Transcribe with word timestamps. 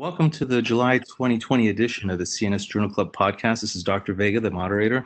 Welcome 0.00 0.30
to 0.30 0.46
the 0.46 0.62
July 0.62 0.96
2020 0.96 1.68
edition 1.68 2.08
of 2.08 2.16
the 2.16 2.24
CNS 2.24 2.66
Journal 2.66 2.88
Club 2.88 3.12
podcast. 3.12 3.60
This 3.60 3.76
is 3.76 3.84
Dr. 3.84 4.14
Vega, 4.14 4.40
the 4.40 4.50
moderator. 4.50 5.04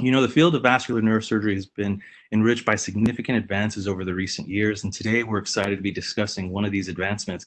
You 0.00 0.10
know, 0.10 0.20
the 0.20 0.28
field 0.28 0.56
of 0.56 0.64
vascular 0.64 1.00
neurosurgery 1.00 1.54
has 1.54 1.66
been 1.66 2.02
enriched 2.32 2.64
by 2.64 2.74
significant 2.74 3.38
advances 3.38 3.86
over 3.86 4.04
the 4.04 4.12
recent 4.12 4.48
years, 4.48 4.82
and 4.82 4.92
today 4.92 5.22
we're 5.22 5.38
excited 5.38 5.76
to 5.76 5.82
be 5.82 5.92
discussing 5.92 6.50
one 6.50 6.64
of 6.64 6.72
these 6.72 6.88
advancements 6.88 7.46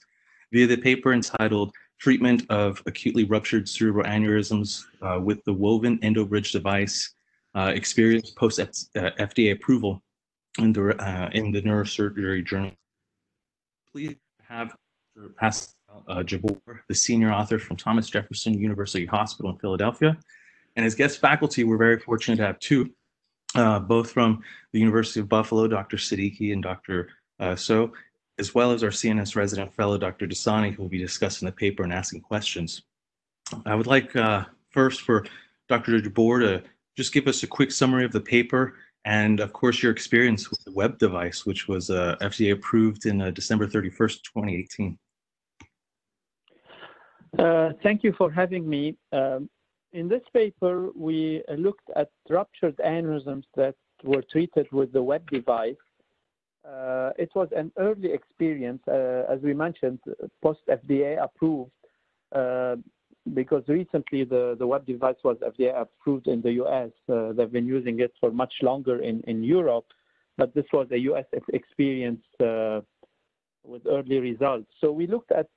via 0.54 0.68
the 0.68 0.78
paper 0.78 1.12
entitled 1.12 1.74
Treatment 1.98 2.46
of 2.50 2.82
Acutely 2.86 3.26
Ruptured 3.26 3.68
Cerebral 3.68 4.06
Aneurysms 4.06 4.86
uh, 5.02 5.20
with 5.20 5.44
the 5.44 5.52
Woven 5.52 5.98
EndoBridge 5.98 6.54
Device 6.54 7.14
uh, 7.56 7.74
Experience 7.76 8.32
Post 8.32 8.58
FDA 8.96 9.52
Approval 9.52 10.02
in 10.60 10.72
the, 10.72 10.96
uh, 11.06 11.30
in 11.34 11.52
the 11.52 11.62
Neurosurgery 11.62 12.46
Journal. 12.46 12.72
Please 13.92 14.16
have 14.48 14.74
pass 15.36 15.76
uh, 16.08 16.24
the 16.24 16.96
senior 16.96 17.32
author 17.32 17.60
from 17.60 17.78
Thomas 17.78 18.10
Jefferson 18.10 18.54
University 18.54 19.06
Hospital 19.06 19.52
in 19.52 19.58
Philadelphia. 19.58 20.18
And 20.76 20.86
as 20.86 20.96
guest 20.96 21.20
faculty, 21.20 21.64
we're 21.64 21.78
very 21.78 22.00
fortunate 22.00 22.38
to 22.38 22.46
have 22.46 22.60
two, 22.60 22.92
uh, 23.56 23.80
both 23.80 24.12
from 24.12 24.42
the 24.74 24.80
University 24.80 25.20
of 25.20 25.30
Buffalo, 25.30 25.68
Dr. 25.68 25.98
Siddiqui 25.98 26.54
and 26.54 26.64
Dr. 26.64 27.10
Uh, 27.40 27.56
so, 27.56 27.92
as 28.38 28.56
well 28.56 28.72
as 28.72 28.84
our 28.84 28.90
CNS 28.90 29.36
resident 29.36 29.74
fellow, 29.74 29.98
Dr. 29.98 30.28
Dassani, 30.28 30.74
who 30.74 30.84
will 30.84 30.90
be 30.90 30.98
discussing 30.98 31.46
the 31.46 31.52
paper 31.52 31.84
and 31.84 31.92
asking 31.92 32.22
questions. 32.22 32.84
I 33.66 33.76
would 33.76 33.88
like 33.88 34.16
uh, 34.16 34.46
first 34.70 35.02
for 35.02 35.26
Dr. 35.68 36.00
Jabbour 36.00 36.40
to 36.40 36.64
just 36.96 37.14
give 37.14 37.28
us 37.28 37.44
a 37.44 37.48
quick 37.48 37.72
summary 37.72 38.06
of 38.06 38.12
the 38.12 38.22
paper 38.22 38.76
and 39.06 39.40
of 39.40 39.54
course 39.54 39.82
your 39.82 39.92
experience 39.92 40.50
with 40.50 40.64
the 40.64 40.72
web 40.72 40.98
device, 40.98 41.46
which 41.46 41.68
was 41.68 41.90
uh, 41.90 42.16
FDA 42.22 42.54
approved 42.54 43.06
in 43.06 43.22
uh, 43.22 43.32
December 43.32 43.66
31st, 43.68 44.22
2018. 44.24 44.98
Uh, 47.38 47.70
thank 47.84 48.04
you 48.04 48.14
for 48.18 48.32
having 48.32 48.68
me. 48.68 48.96
Um, 49.12 49.50
in 49.94 50.08
this 50.08 50.22
paper, 50.34 50.90
we 50.96 51.44
looked 51.58 51.90
at 51.96 52.10
ruptured 52.30 52.78
aneurysms 52.78 53.44
that 53.56 53.76
were 54.04 54.24
treated 54.32 54.68
with 54.72 54.92
the 54.94 55.02
web 55.02 55.30
device. 55.30 55.76
Uh, 56.68 57.12
it 57.18 57.30
was 57.36 57.48
an 57.56 57.72
early 57.78 58.12
experience, 58.12 58.82
uh, 58.88 59.24
as 59.30 59.40
we 59.42 59.54
mentioned, 59.54 60.00
post 60.44 60.60
FDA 60.70 61.22
approved, 61.24 61.72
uh, 62.36 62.76
because 63.34 63.64
recently 63.68 64.24
the, 64.24 64.56
the 64.60 64.68
web 64.68 64.86
device 64.86 65.16
was 65.24 65.38
FDA 65.38 65.80
approved 65.80 66.28
in 66.28 66.42
the 66.42 66.52
US. 66.64 66.92
Uh, 67.12 67.34
they've 67.34 67.52
been 67.52 67.68
using 67.68 68.00
it 68.00 68.14
for 68.20 68.32
much 68.32 68.54
longer 68.62 69.02
in, 69.02 69.22
in 69.22 69.44
Europe, 69.44 69.86
but 70.38 70.54
this 70.54 70.66
was 70.74 70.88
a 70.92 71.00
US 71.00 71.26
experience 71.54 72.24
uh, 72.40 72.82
with 73.64 73.82
early 73.88 74.20
results. 74.20 74.68
So 74.82 74.92
we 74.92 75.08
looked 75.08 75.32
at 75.32 75.48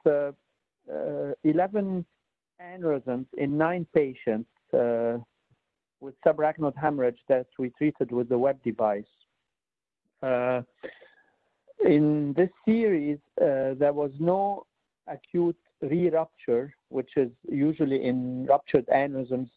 11 0.88 2.04
aneurysms 2.60 3.26
in 3.36 3.56
nine 3.58 3.86
patients 3.94 4.48
uh, 4.72 5.18
with 6.00 6.14
subarachnoid 6.26 6.76
hemorrhage 6.76 7.18
that 7.28 7.46
we 7.58 7.70
treated 7.70 8.10
with 8.10 8.28
the 8.28 8.38
web 8.38 8.62
device. 8.62 9.04
Uh, 10.22 10.62
in 11.84 12.32
this 12.36 12.50
series, 12.64 13.18
there 13.36 13.92
was 13.92 14.10
no 14.18 14.66
acute 15.08 15.56
re-rupture, 15.80 16.72
which 16.88 17.10
is 17.16 17.30
usually 17.48 18.04
in 18.04 18.46
ruptured 18.46 18.86
aneurysms. 18.86 19.50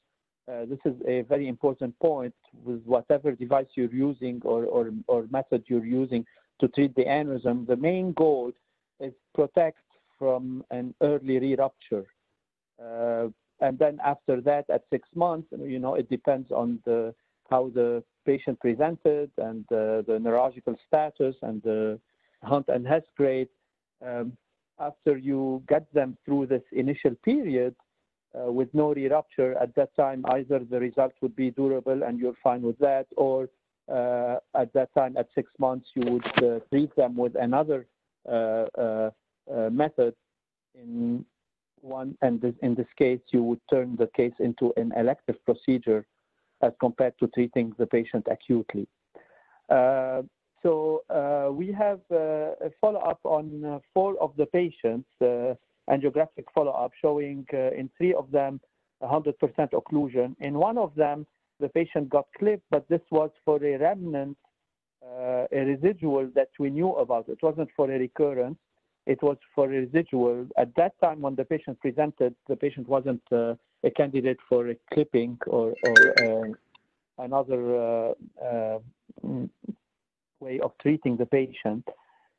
Uh, 0.51 0.65
this 0.65 0.79
is 0.85 0.93
a 1.07 1.21
very 1.21 1.47
important 1.47 1.97
point 1.99 2.33
with 2.63 2.81
whatever 2.83 3.31
device 3.31 3.65
you're 3.75 3.93
using 3.93 4.41
or, 4.43 4.65
or, 4.65 4.91
or 5.07 5.25
method 5.31 5.63
you're 5.67 5.85
using 5.85 6.25
to 6.59 6.67
treat 6.69 6.95
the 6.95 7.05
aneurysm. 7.05 7.65
The 7.67 7.75
main 7.75 8.13
goal 8.13 8.51
is 8.99 9.13
protect 9.33 9.79
from 10.25 10.63
an 10.71 10.87
early 11.01 11.37
re-rupture. 11.45 12.07
Uh, 12.83 13.27
and 13.65 13.77
then 13.77 13.99
after 14.03 14.41
that, 14.41 14.65
at 14.75 14.83
six 14.89 15.07
months, 15.13 15.47
you 15.75 15.79
know, 15.83 15.93
it 16.01 16.09
depends 16.09 16.51
on 16.51 16.67
how 17.51 17.69
the 17.79 18.03
patient 18.25 18.59
presented 18.59 19.29
and 19.37 19.63
uh, 19.71 20.01
the 20.09 20.17
neurological 20.19 20.75
status 20.87 21.35
and 21.43 21.61
the 21.61 21.99
Hunt 22.41 22.67
and 22.69 22.87
Hess 22.87 23.03
grade. 23.15 23.49
Um, 24.05 24.27
after 24.79 25.15
you 25.15 25.61
get 25.69 25.85
them 25.93 26.17
through 26.25 26.47
this 26.47 26.65
initial 26.71 27.15
period 27.23 27.75
uh, 28.35 28.51
with 28.51 28.69
no 28.73 28.87
re-rupture, 28.99 29.51
at 29.65 29.75
that 29.75 29.95
time, 29.95 30.25
either 30.37 30.59
the 30.73 30.79
result 30.79 31.13
would 31.21 31.35
be 31.35 31.51
durable 31.51 31.99
and 32.05 32.19
you're 32.19 32.41
fine 32.43 32.63
with 32.63 32.79
that, 32.79 33.05
or 33.15 33.47
at 34.61 34.73
that 34.73 34.89
time, 34.97 35.15
at 35.21 35.27
six 35.35 35.51
months, 35.59 35.87
you 35.93 36.03
would 36.13 36.63
treat 36.71 36.93
them 36.95 37.15
with 37.15 37.35
another 37.35 37.85
method 39.83 40.15
in 40.81 41.25
one, 41.81 42.17
and 42.21 42.41
this, 42.41 42.53
in 42.61 42.75
this 42.75 42.87
case, 42.97 43.19
you 43.31 43.43
would 43.43 43.61
turn 43.71 43.95
the 43.95 44.09
case 44.15 44.33
into 44.39 44.73
an 44.77 44.91
elective 44.97 45.43
procedure 45.45 46.05
as 46.61 46.71
compared 46.79 47.13
to 47.19 47.27
treating 47.27 47.73
the 47.77 47.85
patient 47.85 48.25
acutely. 48.29 48.87
Uh, 49.69 50.21
so 50.63 51.03
uh, 51.09 51.51
we 51.51 51.71
have 51.71 51.99
uh, 52.11 52.67
a 52.67 52.71
follow-up 52.81 53.19
on 53.23 53.63
uh, 53.63 53.79
four 53.93 54.17
of 54.19 54.33
the 54.35 54.47
patients, 54.47 55.07
uh, 55.21 55.53
angiographic 55.89 56.45
follow-up 56.53 56.91
showing 56.99 57.45
in 57.51 57.89
three 57.97 58.13
of 58.13 58.31
them 58.31 58.59
100% 59.03 59.33
occlusion. 59.71 60.35
In 60.39 60.55
one 60.55 60.77
of 60.77 60.95
them, 60.95 61.27
the 61.59 61.69
patient 61.69 62.09
got 62.09 62.25
clipped, 62.37 62.65
but 62.71 62.87
this 62.89 63.01
was 63.11 63.29
for 63.45 63.63
a 63.63 63.77
remnant, 63.77 64.37
a 65.03 65.47
residual 65.51 66.27
that 66.33 66.49
we 66.57 66.71
knew 66.71 66.93
about. 66.93 67.29
It 67.29 67.37
wasn't 67.43 67.69
for 67.75 67.91
a 67.91 67.99
recurrence 67.99 68.57
it 69.05 69.21
was 69.21 69.37
for 69.53 69.67
residual. 69.67 70.47
At 70.57 70.73
that 70.75 70.99
time, 71.01 71.21
when 71.21 71.35
the 71.35 71.45
patient 71.45 71.79
presented, 71.79 72.33
the 72.47 72.55
patient 72.55 72.87
wasn't 72.87 73.21
uh, 73.31 73.53
a 73.83 73.91
candidate 73.91 74.39
for 74.49 74.69
a 74.69 74.75
clipping 74.93 75.37
or, 75.47 75.75
or 75.83 76.23
uh, 76.23 76.47
another 77.23 77.75
uh, 77.75 78.13
uh 78.43 78.79
way 80.39 80.59
of 80.59 80.71
treating 80.81 81.17
the 81.17 81.25
patient. 81.25 81.87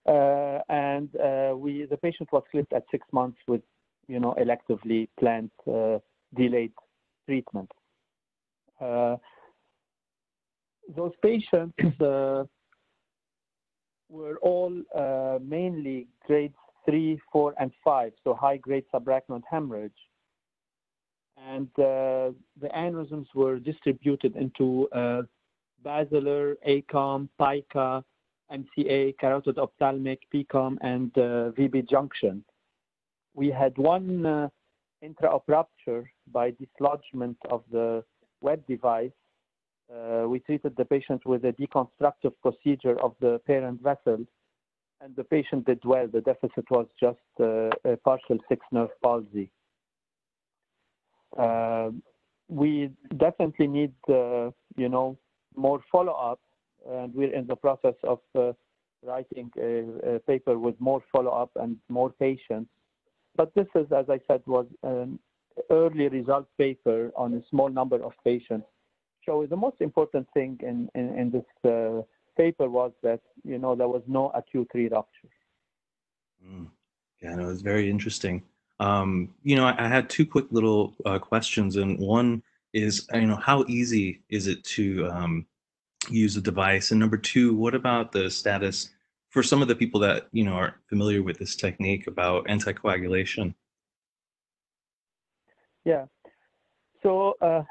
Uh, 0.06 0.60
and 0.68 1.08
uh, 1.16 1.54
we, 1.56 1.86
the 1.86 1.96
patient 1.96 2.30
was 2.32 2.44
clipped 2.50 2.72
at 2.72 2.84
six 2.90 3.06
months 3.12 3.38
with, 3.48 3.62
you 4.06 4.20
know, 4.20 4.34
electively 4.38 5.08
planned 5.18 5.50
delayed 6.36 6.72
treatment. 7.26 7.72
those 8.80 9.18
patients 11.22 11.74
were 14.08 14.36
all 14.38 14.72
uh, 14.94 15.38
mainly 15.42 16.06
grades 16.26 16.54
three, 16.84 17.20
four, 17.32 17.54
and 17.58 17.72
five, 17.84 18.12
so 18.22 18.34
high 18.34 18.56
grade 18.56 18.84
subarachnoid 18.94 19.42
hemorrhage. 19.50 19.92
And 21.36 21.68
uh, 21.78 22.32
the 22.60 22.68
aneurysms 22.74 23.26
were 23.34 23.58
distributed 23.58 24.36
into 24.36 24.88
uh, 24.90 25.22
basilar, 25.84 26.56
ACOM, 26.66 27.28
PICA, 27.38 28.04
MCA, 28.50 29.18
carotid 29.18 29.58
ophthalmic, 29.58 30.20
PCOM, 30.32 30.76
and 30.80 31.10
uh, 31.18 31.50
VB 31.58 31.88
junction. 31.88 32.44
We 33.34 33.50
had 33.50 33.76
one 33.76 34.24
uh, 34.24 34.48
intraop 35.04 35.42
rupture 35.46 36.10
by 36.32 36.52
dislodgement 36.52 37.36
of 37.50 37.62
the 37.70 38.02
web 38.40 38.66
device 38.66 39.10
uh, 39.94 40.26
we 40.28 40.40
treated 40.40 40.74
the 40.76 40.84
patient 40.84 41.24
with 41.24 41.44
a 41.44 41.52
deconstructive 41.52 42.32
procedure 42.42 43.00
of 43.00 43.14
the 43.20 43.40
parent 43.46 43.80
vessel, 43.82 44.18
and 45.00 45.14
the 45.14 45.24
patient 45.24 45.66
did 45.66 45.84
well. 45.84 46.08
The 46.08 46.20
deficit 46.20 46.64
was 46.70 46.86
just 46.98 47.18
uh, 47.38 47.70
a 47.84 47.96
partial 47.96 48.38
sixth 48.48 48.66
nerve 48.72 48.90
palsy. 49.02 49.50
Uh, 51.38 51.90
we 52.48 52.90
definitely 53.16 53.66
need, 53.68 53.92
uh, 54.08 54.50
you 54.76 54.88
know, 54.88 55.16
more 55.54 55.80
follow-up, 55.90 56.40
and 56.88 57.14
we're 57.14 57.34
in 57.34 57.46
the 57.46 57.56
process 57.56 57.94
of 58.04 58.20
uh, 58.34 58.52
writing 59.04 59.50
a, 59.58 60.14
a, 60.14 60.18
paper 60.20 60.58
with 60.58 60.80
more 60.80 61.02
follow-up 61.12 61.50
and 61.56 61.76
more 61.88 62.10
patients. 62.10 62.70
But 63.36 63.54
this 63.54 63.66
is, 63.74 63.86
as 63.92 64.06
I 64.08 64.18
said, 64.26 64.42
was 64.46 64.66
an 64.82 65.18
early 65.70 66.08
result 66.08 66.46
paper 66.58 67.10
on 67.16 67.34
a 67.34 67.42
small 67.50 67.68
number 67.68 68.02
of 68.02 68.12
patients 68.24 68.66
so 69.26 69.46
the 69.48 69.56
most 69.56 69.80
important 69.80 70.26
thing 70.32 70.58
in, 70.62 70.88
in, 70.94 71.18
in 71.18 71.30
this 71.30 71.70
uh, 71.70 72.02
paper 72.36 72.70
was 72.70 72.92
that, 73.02 73.20
you 73.44 73.58
know, 73.58 73.74
there 73.74 73.88
was 73.88 74.02
no 74.06 74.30
acute 74.30 74.70
re-rupture. 74.72 75.28
Mm. 76.44 76.68
Yeah, 77.22 77.34
no, 77.34 77.50
it's 77.50 77.62
very 77.62 77.90
interesting. 77.90 78.42
Um, 78.78 79.34
you 79.42 79.56
know, 79.56 79.64
I, 79.66 79.86
I, 79.86 79.88
had 79.88 80.08
two 80.10 80.26
quick 80.26 80.46
little 80.50 80.94
uh, 81.06 81.18
questions, 81.18 81.76
and 81.76 81.98
one 81.98 82.42
is, 82.74 83.08
you 83.14 83.26
know, 83.26 83.36
how 83.36 83.64
easy 83.68 84.22
is 84.28 84.46
it 84.46 84.62
to 84.64 85.08
um, 85.10 85.46
use 86.10 86.36
a 86.36 86.42
device? 86.42 86.90
And 86.90 87.00
number 87.00 87.16
two, 87.16 87.54
what 87.54 87.74
about 87.74 88.12
the 88.12 88.30
status 88.30 88.90
for 89.30 89.42
some 89.42 89.62
of 89.62 89.68
the 89.68 89.74
people 89.74 89.98
that, 90.00 90.28
you 90.32 90.44
know, 90.44 90.52
are 90.52 90.76
familiar 90.88 91.22
with 91.22 91.38
this 91.38 91.56
technique 91.56 92.06
about 92.06 92.46
anticoagulation? 92.48 93.54
Yeah. 95.86 96.04
So, 97.02 97.34
uh, 97.40 97.62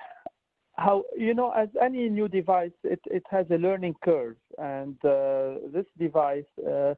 how 0.77 1.03
you 1.17 1.33
know 1.33 1.51
as 1.51 1.69
any 1.81 2.09
new 2.09 2.27
device 2.27 2.77
it, 2.83 2.99
it 3.05 3.23
has 3.29 3.45
a 3.49 3.55
learning 3.55 3.95
curve 4.03 4.35
and 4.57 4.95
uh, 5.05 5.55
this 5.73 5.85
device 5.97 6.43
uh, 6.67 6.93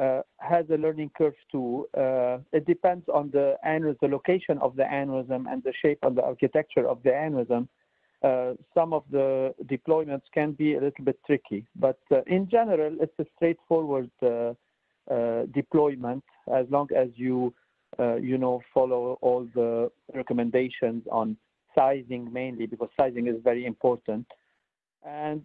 uh, 0.00 0.22
has 0.38 0.64
a 0.70 0.78
learning 0.78 1.10
curve 1.16 1.34
too. 1.52 1.86
Uh, 1.94 2.38
it 2.54 2.64
depends 2.64 3.06
on 3.12 3.30
the 3.32 3.54
aneurysm, 3.66 4.00
the 4.00 4.08
location 4.08 4.56
of 4.62 4.74
the 4.74 4.82
aneurysm 4.84 5.44
and 5.52 5.62
the 5.62 5.74
shape 5.82 5.98
and 6.02 6.16
the 6.16 6.22
architecture 6.22 6.88
of 6.88 7.02
the 7.02 7.10
aneurysm. 7.10 7.68
Uh, 8.22 8.54
some 8.72 8.94
of 8.94 9.04
the 9.10 9.54
deployments 9.64 10.22
can 10.32 10.52
be 10.52 10.74
a 10.74 10.80
little 10.80 11.04
bit 11.04 11.18
tricky, 11.26 11.66
but 11.76 11.98
uh, 12.10 12.22
in 12.26 12.48
general, 12.48 12.96
it's 12.98 13.12
a 13.18 13.26
straightforward 13.36 14.10
deployment 15.52 16.24
as 16.54 16.66
long 16.70 16.88
as 16.96 17.08
you, 17.16 17.52
you 17.98 18.38
know, 18.38 18.62
follow 18.72 19.18
all 19.20 19.46
the 19.54 19.90
recommendations 20.14 21.02
on 21.12 21.36
sizing 21.80 22.32
mainly 22.32 22.66
because 22.66 22.90
sizing 22.98 23.26
is 23.26 23.36
very 23.42 23.64
important. 23.64 24.26
And 25.04 25.42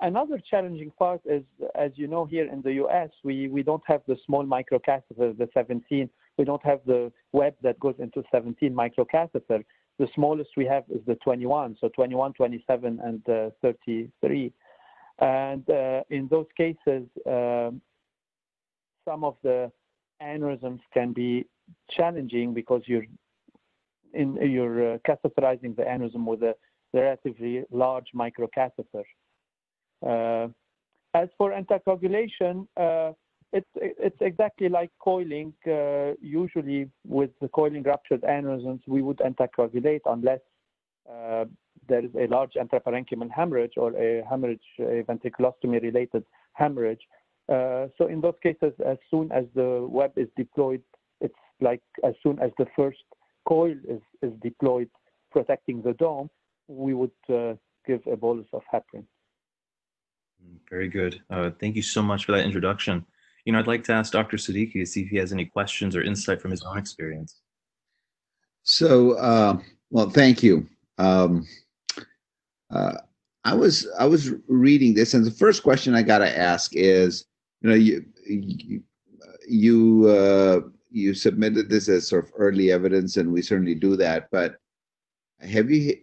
another 0.00 0.40
challenging 0.50 0.92
part 0.98 1.20
is, 1.24 1.42
as 1.74 1.92
you 1.94 2.06
know, 2.06 2.24
here 2.24 2.46
in 2.50 2.62
the 2.62 2.74
US, 2.84 3.10
we, 3.24 3.48
we 3.48 3.62
don't 3.62 3.82
have 3.86 4.02
the 4.06 4.16
small 4.26 4.44
microcatheter, 4.44 5.36
the 5.38 5.48
17. 5.54 6.08
We 6.38 6.44
don't 6.44 6.64
have 6.64 6.80
the 6.86 7.12
web 7.32 7.54
that 7.62 7.80
goes 7.80 7.94
into 7.98 8.22
17 8.30 8.74
microcatheter. 8.74 9.64
The 9.98 10.08
smallest 10.14 10.50
we 10.56 10.66
have 10.66 10.84
is 10.90 11.00
the 11.06 11.14
21, 11.16 11.78
so 11.80 11.88
21, 11.88 12.34
27, 12.34 13.00
and 13.02 13.28
uh, 13.28 13.50
33. 13.62 14.52
And 15.18 15.70
uh, 15.70 16.02
in 16.10 16.28
those 16.28 16.46
cases, 16.56 17.08
um, 17.26 17.80
some 19.08 19.24
of 19.24 19.36
the 19.42 19.72
aneurysms 20.22 20.80
can 20.92 21.14
be 21.14 21.46
challenging 21.90 22.52
because 22.52 22.82
you're 22.84 23.06
in, 24.14 24.36
you're 24.36 24.94
uh, 24.94 24.98
catheterizing 25.08 25.76
the 25.76 25.82
aneurysm 25.82 26.24
with 26.24 26.42
a 26.42 26.54
relatively 26.92 27.64
large 27.70 28.06
microcatheter. 28.14 29.04
Uh, 30.06 30.48
as 31.14 31.28
for 31.38 31.50
anticoagulation, 31.52 32.66
uh, 32.76 33.12
it's, 33.52 33.68
it's 33.76 34.16
exactly 34.20 34.68
like 34.68 34.90
coiling. 34.98 35.52
Uh, 35.66 36.12
usually, 36.20 36.90
with 37.06 37.30
the 37.40 37.48
coiling 37.48 37.82
ruptured 37.82 38.22
aneurysms, 38.22 38.80
we 38.86 39.02
would 39.02 39.18
anticoagulate 39.18 40.00
unless 40.06 40.40
uh, 41.10 41.44
there 41.88 42.04
is 42.04 42.10
a 42.18 42.26
large 42.26 42.52
intraparenchymal 42.52 43.30
hemorrhage 43.30 43.74
or 43.76 43.96
a 43.96 44.22
hemorrhage, 44.28 44.68
a 44.80 45.04
ventriculostomy 45.04 45.80
related 45.80 46.24
hemorrhage. 46.54 47.02
Uh, 47.48 47.86
so, 47.96 48.08
in 48.08 48.20
those 48.20 48.34
cases, 48.42 48.72
as 48.84 48.98
soon 49.10 49.30
as 49.32 49.44
the 49.54 49.86
web 49.88 50.12
is 50.16 50.28
deployed, 50.36 50.82
it's 51.20 51.34
like 51.60 51.80
as 52.04 52.14
soon 52.22 52.38
as 52.40 52.50
the 52.58 52.66
first 52.76 53.04
coil 53.46 53.76
is, 53.88 54.00
is 54.22 54.32
deployed 54.42 54.90
protecting 55.30 55.82
the 55.82 55.92
dome, 55.94 56.28
we 56.68 56.94
would 56.94 57.10
uh, 57.32 57.54
give 57.86 58.00
a 58.10 58.16
bolus 58.16 58.46
of 58.52 58.62
heparin. 58.72 59.04
Very 60.70 60.88
good. 60.88 61.20
Uh, 61.30 61.50
thank 61.60 61.76
you 61.76 61.82
so 61.82 62.02
much 62.02 62.24
for 62.24 62.32
that 62.32 62.44
introduction. 62.44 63.04
You 63.44 63.52
know, 63.52 63.58
I'd 63.58 63.66
like 63.66 63.84
to 63.84 63.92
ask 63.92 64.12
Dr. 64.12 64.36
Siddiqui 64.36 64.74
to 64.74 64.86
see 64.86 65.02
if 65.02 65.08
he 65.08 65.16
has 65.16 65.32
any 65.32 65.44
questions 65.44 65.94
or 65.94 66.02
insight 66.02 66.40
from 66.40 66.50
his 66.50 66.62
own 66.62 66.78
experience. 66.78 67.40
So, 68.64 69.12
uh, 69.12 69.58
well, 69.90 70.10
thank 70.10 70.42
you. 70.42 70.68
Um, 70.98 71.46
uh, 72.70 72.94
I 73.44 73.54
was 73.54 73.86
I 73.96 74.06
was 74.06 74.32
reading 74.48 74.94
this, 74.94 75.14
and 75.14 75.24
the 75.24 75.30
first 75.30 75.62
question 75.62 75.94
I 75.94 76.02
got 76.02 76.18
to 76.18 76.38
ask 76.38 76.72
is, 76.74 77.26
you 77.60 77.70
know, 77.70 77.76
you 77.76 78.04
you 78.26 78.82
you, 79.48 80.08
uh, 80.08 80.60
you 80.90 81.14
submitted 81.14 81.68
this 81.68 81.88
as 81.88 82.08
sort 82.08 82.24
of 82.24 82.32
early 82.36 82.70
evidence, 82.70 83.16
and 83.16 83.32
we 83.32 83.42
certainly 83.42 83.74
do 83.74 83.96
that. 83.96 84.28
But 84.30 84.56
have 85.40 85.70
you 85.70 85.96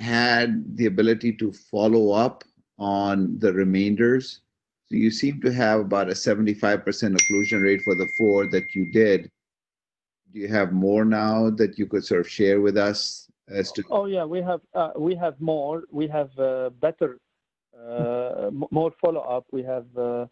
had 0.00 0.76
the 0.76 0.86
ability 0.86 1.34
to 1.34 1.52
follow 1.52 2.12
up 2.12 2.42
on 2.80 3.38
the 3.38 3.52
remainders. 3.52 4.40
So 4.86 4.96
you 4.96 5.10
seem 5.10 5.40
to 5.42 5.52
have 5.52 5.80
about 5.80 6.08
a 6.08 6.14
75% 6.14 6.82
occlusion 6.82 7.62
rate 7.62 7.82
for 7.82 7.94
the 7.94 8.08
four 8.18 8.46
that 8.50 8.74
you 8.74 8.90
did. 8.90 9.30
Do 10.32 10.40
you 10.40 10.48
have 10.48 10.72
more 10.72 11.04
now 11.04 11.50
that 11.50 11.78
you 11.78 11.86
could 11.86 12.04
sort 12.04 12.20
of 12.20 12.28
share 12.28 12.60
with 12.60 12.76
us 12.76 13.28
as 13.48 13.70
to? 13.72 13.84
Oh 13.90 14.06
yeah, 14.06 14.24
we 14.24 14.40
have 14.40 14.60
uh, 14.74 14.92
we 14.96 15.14
have 15.16 15.40
more. 15.40 15.82
We 15.90 16.06
have 16.06 16.30
uh, 16.38 16.70
better, 16.70 17.18
uh, 17.76 18.50
more 18.70 18.92
follow 19.00 19.20
up. 19.20 19.46
We 19.50 19.64
have 19.64 19.86
uh, 19.96 20.02
uh, 20.02 20.26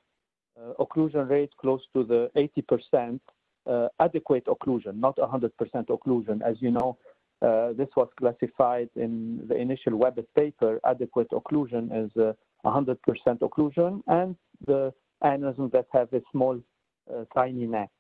occlusion 0.79 1.29
rate 1.29 1.51
close 1.61 1.83
to 1.95 2.05
the 2.05 2.31
80%. 2.37 3.21
Uh, 3.69 3.87
adequate 4.01 4.47
occlusion, 4.47 4.99
not 4.99 5.15
100% 5.19 5.51
occlusion. 5.89 6.41
As 6.41 6.57
you 6.61 6.71
know, 6.71 6.97
uh, 7.43 7.75
this 7.75 7.89
was 7.97 8.09
classified 8.19 8.89
in 8.97 9.47
the 9.47 9.57
initial 9.57 9.95
Webber 9.95 10.23
paper. 10.35 10.81
Adequate 10.87 11.29
occlusion 11.33 11.85
is 11.93 12.11
uh, 12.17 12.33
100% 12.65 12.97
occlusion, 13.41 14.01
and 14.07 14.37
the 14.67 14.91
aneurysms 15.23 15.71
that 15.73 15.85
have 15.93 16.11
a 16.15 16.23
small, 16.33 16.59
uh, 17.13 17.25
tiny 17.37 17.67
neck. 17.67 17.91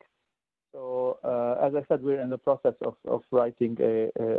So, 0.73 1.19
uh, 1.23 1.67
as 1.67 1.75
I 1.75 1.85
said, 1.87 2.03
we're 2.03 2.23
in 2.23 2.31
the 2.31 2.39
process 2.39 2.75
of, 2.81 2.95
of 3.07 3.23
writing 3.31 3.77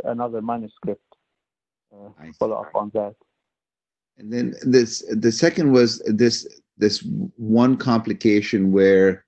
another 0.04 0.42
manuscript. 0.42 1.04
Uh, 1.94 2.08
follow 2.40 2.56
up 2.56 2.72
on 2.74 2.90
that. 2.94 3.14
And 4.18 4.32
then 4.32 4.54
this, 4.62 5.04
the 5.08 5.30
second 5.30 5.70
was 5.70 6.02
this 6.06 6.44
this 6.76 7.06
one 7.36 7.76
complication 7.76 8.72
where 8.72 9.24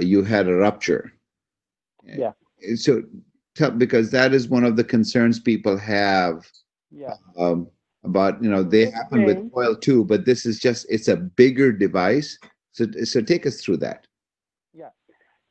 you 0.00 0.24
had 0.24 0.48
a 0.48 0.54
rupture. 0.54 1.12
Yeah. 2.16 2.32
So 2.76 3.02
because 3.76 4.10
that 4.10 4.32
is 4.34 4.48
one 4.48 4.64
of 4.64 4.76
the 4.76 4.84
concerns 4.84 5.40
people 5.40 5.76
have. 5.76 6.46
Yeah. 6.90 7.14
Um, 7.36 7.68
about 8.04 8.42
you 8.42 8.50
know 8.50 8.62
they 8.62 8.90
happen 8.90 9.24
with 9.24 9.50
oil 9.56 9.74
too, 9.74 10.04
but 10.04 10.24
this 10.24 10.46
is 10.46 10.58
just 10.58 10.86
it's 10.88 11.08
a 11.08 11.16
bigger 11.16 11.72
device. 11.72 12.38
So 12.72 12.86
so 13.04 13.20
take 13.20 13.46
us 13.46 13.60
through 13.60 13.78
that. 13.78 14.06
Yeah. 14.72 14.90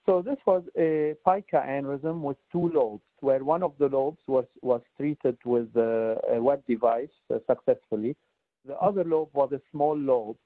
So 0.06 0.22
this 0.22 0.38
was 0.46 0.64
a 0.78 1.16
pica 1.26 1.64
aneurysm 1.68 2.22
with 2.22 2.38
two 2.52 2.70
lobes, 2.70 3.04
where 3.20 3.44
one 3.44 3.64
of 3.64 3.74
the 3.80 3.88
lobes 3.88 4.22
was 4.28 4.46
was 4.62 4.82
treated 4.98 5.38
with 5.46 5.76
a, 5.76 6.18
a 6.32 6.42
web 6.42 6.64
device 6.68 7.16
uh, 7.34 7.40
successfully. 7.50 8.16
The 8.66 8.78
other 8.78 9.04
lobe 9.04 9.30
was 9.34 9.52
a 9.52 9.62
small 9.72 9.98
lobe, 9.98 10.38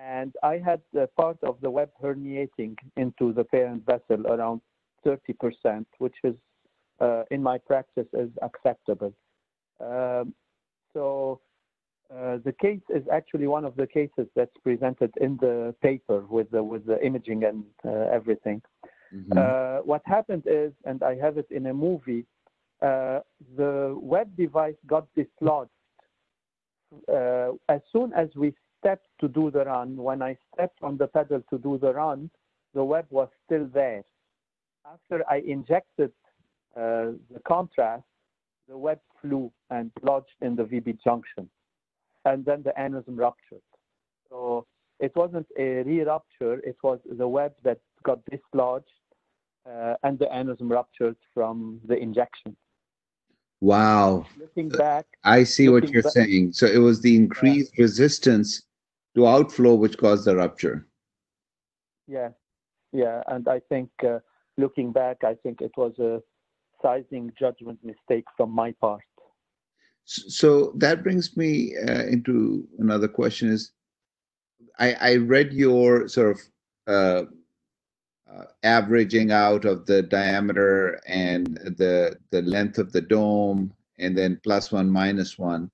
and 0.00 0.34
I 0.42 0.58
had 0.58 0.80
part 1.16 1.38
of 1.42 1.60
the 1.60 1.70
web 1.70 1.90
herniating 2.02 2.76
into 2.96 3.32
the 3.32 3.44
parent 3.44 3.84
vessel 3.84 4.26
around 4.26 4.60
30%, 5.06 5.84
which 5.98 6.14
is 6.24 6.34
uh, 7.00 7.24
in 7.30 7.42
my 7.42 7.58
practice 7.58 8.06
is 8.12 8.30
acceptable. 8.42 9.12
Um, 9.80 10.34
so 10.92 11.40
uh, 12.10 12.38
the 12.44 12.54
case 12.60 12.82
is 12.90 13.02
actually 13.10 13.46
one 13.46 13.64
of 13.64 13.74
the 13.76 13.86
cases 13.86 14.26
that's 14.36 14.56
presented 14.62 15.10
in 15.20 15.36
the 15.40 15.74
paper 15.82 16.24
with 16.28 16.50
the 16.50 16.62
with 16.62 16.84
the 16.86 17.04
imaging 17.04 17.44
and 17.44 17.64
uh, 17.84 18.08
everything. 18.12 18.60
Mm-hmm. 19.14 19.36
Uh, 19.36 19.82
what 19.82 20.02
happened 20.04 20.44
is, 20.46 20.72
and 20.84 21.02
I 21.02 21.16
have 21.16 21.38
it 21.38 21.46
in 21.50 21.66
a 21.66 21.74
movie, 21.74 22.26
uh, 22.80 23.20
the 23.56 23.96
web 24.00 24.34
device 24.36 24.76
got 24.86 25.06
dislodged 25.14 25.70
uh, 27.08 27.52
as 27.68 27.80
soon 27.92 28.12
as 28.14 28.28
we 28.36 28.54
stepped 28.78 29.06
to 29.20 29.28
do 29.28 29.50
the 29.50 29.64
run. 29.64 29.96
When 29.96 30.22
I 30.22 30.36
stepped 30.54 30.82
on 30.82 30.96
the 30.96 31.06
pedal 31.06 31.42
to 31.50 31.58
do 31.58 31.78
the 31.78 31.92
run, 31.92 32.30
the 32.74 32.84
web 32.84 33.06
was 33.10 33.28
still 33.44 33.66
there. 33.72 34.02
After 34.84 35.22
I 35.30 35.38
injected 35.46 36.12
uh, 36.76 37.12
the 37.30 37.40
contrast, 37.46 38.04
the 38.68 38.76
web 38.76 39.00
flew 39.20 39.52
and 39.70 39.90
lodged 40.02 40.36
in 40.40 40.56
the 40.56 40.64
VB 40.64 40.98
junction, 41.02 41.48
and 42.24 42.44
then 42.44 42.62
the 42.62 42.72
aneurysm 42.78 43.18
ruptured. 43.18 43.62
So 44.28 44.66
it 44.98 45.14
wasn't 45.14 45.46
a 45.58 45.82
re-rupture; 45.82 46.54
it 46.60 46.76
was 46.82 46.98
the 47.04 47.28
web 47.28 47.52
that 47.62 47.80
got 48.02 48.20
dislodged, 48.30 48.86
uh, 49.68 49.94
and 50.02 50.18
the 50.18 50.26
aneurysm 50.26 50.70
ruptured 50.70 51.16
from 51.34 51.80
the 51.86 51.96
injection. 51.96 52.56
Wow. 53.60 54.26
Looking 54.36 54.68
back, 54.70 55.06
I 55.22 55.44
see 55.44 55.68
what 55.68 55.88
you're 55.90 56.02
back, 56.02 56.12
saying. 56.12 56.52
So 56.54 56.66
it 56.66 56.78
was 56.78 57.00
the 57.00 57.14
increased 57.14 57.72
yeah. 57.76 57.82
resistance 57.84 58.62
to 59.14 59.28
outflow 59.28 59.74
which 59.74 59.96
caused 59.98 60.24
the 60.24 60.34
rupture. 60.34 60.88
Yeah, 62.08 62.30
yeah, 62.92 63.22
and 63.28 63.46
I 63.46 63.60
think 63.68 63.90
uh, 64.04 64.18
looking 64.58 64.92
back, 64.92 65.18
I 65.24 65.34
think 65.42 65.60
it 65.60 65.72
was 65.76 65.98
a 65.98 66.20
sizing 66.80 67.32
judgment 67.38 67.78
mistake 67.84 68.24
from 68.36 68.50
my 68.50 68.72
part. 68.80 69.02
So 70.04 70.72
that 70.76 71.02
brings 71.02 71.36
me 71.36 71.74
uh, 71.76 72.04
into 72.04 72.66
another 72.78 73.08
question: 73.08 73.48
Is 73.50 73.72
I, 74.78 74.94
I 74.94 75.16
read 75.16 75.52
your 75.52 76.08
sort 76.08 76.36
of 76.36 76.40
uh, 76.86 77.24
uh, 78.32 78.44
averaging 78.62 79.30
out 79.30 79.64
of 79.64 79.86
the 79.86 80.02
diameter 80.02 81.00
and 81.06 81.56
the 81.78 82.16
the 82.30 82.42
length 82.42 82.78
of 82.78 82.92
the 82.92 83.00
dome, 83.00 83.72
and 83.98 84.16
then 84.16 84.40
plus 84.42 84.72
one 84.72 84.90
minus 84.90 85.38
one. 85.38 85.70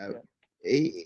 Uh, 0.00 0.08
yeah. 0.64 1.04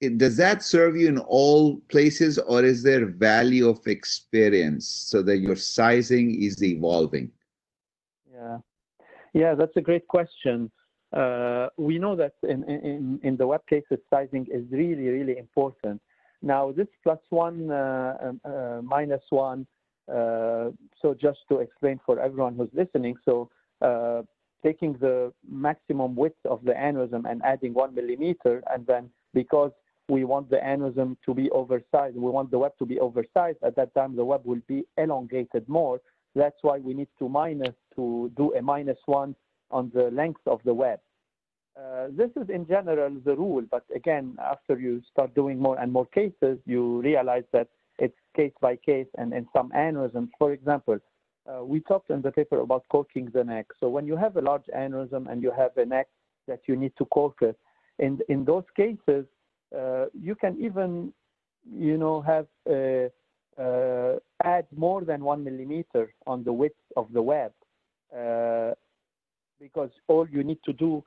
Does 0.00 0.36
that 0.36 0.62
serve 0.62 0.96
you 0.96 1.08
in 1.08 1.18
all 1.18 1.78
places, 1.88 2.38
or 2.38 2.64
is 2.64 2.82
there 2.82 3.06
value 3.06 3.68
of 3.68 3.84
experience 3.86 4.86
so 4.86 5.22
that 5.22 5.38
your 5.38 5.56
sizing 5.56 6.40
is 6.40 6.62
evolving? 6.62 7.30
Yeah, 8.32 8.58
yeah, 9.32 9.54
that's 9.54 9.76
a 9.76 9.80
great 9.80 10.06
question. 10.06 10.70
Uh, 11.12 11.68
we 11.76 11.98
know 11.98 12.14
that 12.14 12.34
in, 12.42 12.62
in, 12.64 13.18
in 13.22 13.36
the 13.36 13.46
web 13.46 13.62
cases, 13.66 13.98
sizing 14.10 14.46
is 14.52 14.64
really, 14.70 15.08
really 15.08 15.38
important. 15.38 16.00
Now, 16.42 16.70
this 16.70 16.86
plus 17.02 17.18
one, 17.30 17.70
uh, 17.70 18.16
um, 18.22 18.40
uh, 18.44 18.80
minus 18.82 19.22
one, 19.30 19.66
uh, 20.08 20.70
so 21.02 21.14
just 21.20 21.40
to 21.48 21.58
explain 21.58 21.98
for 22.06 22.20
everyone 22.20 22.54
who's 22.54 22.70
listening, 22.72 23.16
so 23.24 23.50
uh, 23.80 24.22
taking 24.64 24.92
the 24.94 25.32
maximum 25.50 26.14
width 26.14 26.38
of 26.44 26.62
the 26.64 26.72
aneurysm 26.72 27.28
and 27.28 27.42
adding 27.44 27.74
one 27.74 27.94
millimeter, 27.94 28.62
and 28.70 28.86
then 28.86 29.10
because 29.34 29.72
we 30.08 30.24
want 30.24 30.48
the 30.50 30.56
aneurysm 30.56 31.16
to 31.24 31.34
be 31.34 31.50
oversized, 31.50 32.16
we 32.16 32.30
want 32.30 32.50
the 32.50 32.58
web 32.58 32.72
to 32.78 32.86
be 32.86 32.98
oversized, 32.98 33.58
at 33.62 33.76
that 33.76 33.94
time 33.94 34.16
the 34.16 34.24
web 34.24 34.42
will 34.44 34.62
be 34.66 34.84
elongated 34.96 35.68
more. 35.68 36.00
That's 36.34 36.56
why 36.62 36.78
we 36.78 36.94
need 36.94 37.08
to 37.18 37.28
minus, 37.28 37.74
to 37.96 38.30
do 38.36 38.54
a 38.54 38.62
minus 38.62 38.98
one 39.06 39.34
on 39.70 39.90
the 39.94 40.10
length 40.10 40.40
of 40.46 40.60
the 40.64 40.74
web. 40.74 41.00
Uh, 41.78 42.08
this 42.10 42.30
is 42.36 42.48
in 42.48 42.66
general 42.66 43.14
the 43.24 43.36
rule, 43.36 43.64
but 43.70 43.84
again, 43.94 44.36
after 44.42 44.78
you 44.78 45.00
start 45.12 45.34
doing 45.34 45.58
more 45.60 45.78
and 45.78 45.92
more 45.92 46.06
cases, 46.06 46.58
you 46.66 47.00
realize 47.02 47.44
that 47.52 47.68
it's 47.98 48.16
case 48.34 48.52
by 48.60 48.76
case 48.76 49.06
and 49.16 49.32
in 49.32 49.46
some 49.52 49.70
aneurysms. 49.70 50.28
For 50.38 50.52
example, 50.52 50.98
uh, 51.48 51.64
we 51.64 51.80
talked 51.80 52.10
in 52.10 52.20
the 52.22 52.32
paper 52.32 52.60
about 52.60 52.84
corking 52.90 53.30
the 53.32 53.44
neck. 53.44 53.66
So 53.78 53.88
when 53.88 54.06
you 54.06 54.16
have 54.16 54.36
a 54.36 54.40
large 54.40 54.66
aneurysm 54.76 55.30
and 55.30 55.42
you 55.42 55.52
have 55.56 55.76
a 55.76 55.84
neck 55.84 56.08
that 56.46 56.60
you 56.66 56.76
need 56.76 56.92
to 56.98 57.04
cork 57.06 57.36
it, 57.42 57.56
in, 57.98 58.18
in 58.28 58.44
those 58.44 58.64
cases, 58.76 59.24
you 59.72 60.34
can 60.40 60.56
even, 60.60 61.12
you 61.70 61.96
know, 61.96 62.20
have 62.22 62.46
uh, 62.68 63.08
uh, 63.60 64.18
add 64.44 64.66
more 64.76 65.04
than 65.04 65.22
one 65.24 65.42
millimeter 65.42 66.14
on 66.26 66.44
the 66.44 66.52
width 66.52 66.78
of 66.96 67.12
the 67.12 67.22
web 67.22 67.52
uh, 68.16 68.72
because 69.60 69.90
all 70.06 70.26
you 70.30 70.44
need 70.44 70.58
to 70.64 70.72
do 70.72 71.02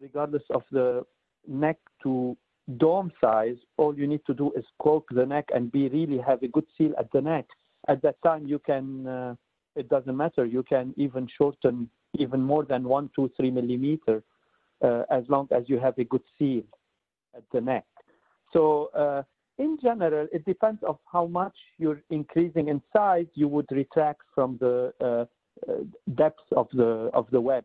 regardless 0.00 0.42
of 0.50 0.62
the 0.72 1.04
neck 1.46 1.78
to 2.02 2.36
dome 2.78 3.12
size, 3.20 3.56
all 3.76 3.96
you 3.96 4.06
need 4.06 4.20
to 4.26 4.34
do 4.34 4.52
is 4.56 4.64
cork 4.78 5.04
the 5.10 5.24
neck 5.24 5.44
and 5.54 5.70
be 5.70 5.88
really 5.88 6.18
have 6.18 6.42
a 6.42 6.48
good 6.48 6.66
seal 6.76 6.92
at 6.98 7.10
the 7.12 7.20
neck. 7.20 7.46
At 7.88 8.02
that 8.02 8.16
time, 8.22 8.46
you 8.46 8.58
can, 8.58 9.06
uh, 9.06 9.34
it 9.76 9.88
doesn't 9.88 10.16
matter, 10.16 10.44
you 10.44 10.62
can 10.62 10.94
even 10.96 11.28
shorten 11.38 11.88
even 12.18 12.42
more 12.42 12.64
than 12.64 12.84
one, 12.84 13.10
two, 13.14 13.30
three 13.36 13.50
millimeter 13.50 14.22
uh, 14.82 15.02
as 15.10 15.24
long 15.28 15.48
as 15.50 15.64
you 15.66 15.78
have 15.78 15.98
a 15.98 16.04
good 16.04 16.22
seal 16.38 16.62
at 17.34 17.42
the 17.52 17.60
neck. 17.60 17.84
So 18.52 18.90
uh, 18.94 19.22
in 19.58 19.78
general, 19.82 20.26
it 20.32 20.44
depends 20.44 20.82
of 20.82 20.98
how 21.10 21.26
much 21.26 21.54
you're 21.78 22.02
increasing 22.10 22.68
in 22.68 22.82
size, 22.92 23.26
you 23.34 23.48
would 23.48 23.66
retract 23.70 24.22
from 24.34 24.58
the 24.60 24.92
uh, 25.00 25.24
uh, 25.70 25.76
depth 26.14 26.40
of 26.56 26.68
the 26.72 27.10
of 27.12 27.26
the 27.30 27.40
web. 27.40 27.64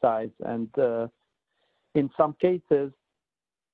Size. 0.00 0.30
And 0.44 0.70
in 1.96 2.10
some 2.16 2.36
cases, 2.40 2.92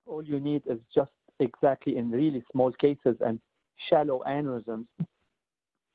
all 0.06 0.22
you 0.24 0.40
need 0.40 0.62
is 0.66 0.78
just 0.94 1.10
exactly 1.40 1.96
in 1.96 2.10
really 2.10 2.42
small 2.52 2.72
cases 2.72 3.16
and 3.20 3.38
shallow 3.88 4.22
aneurysms, 4.26 4.86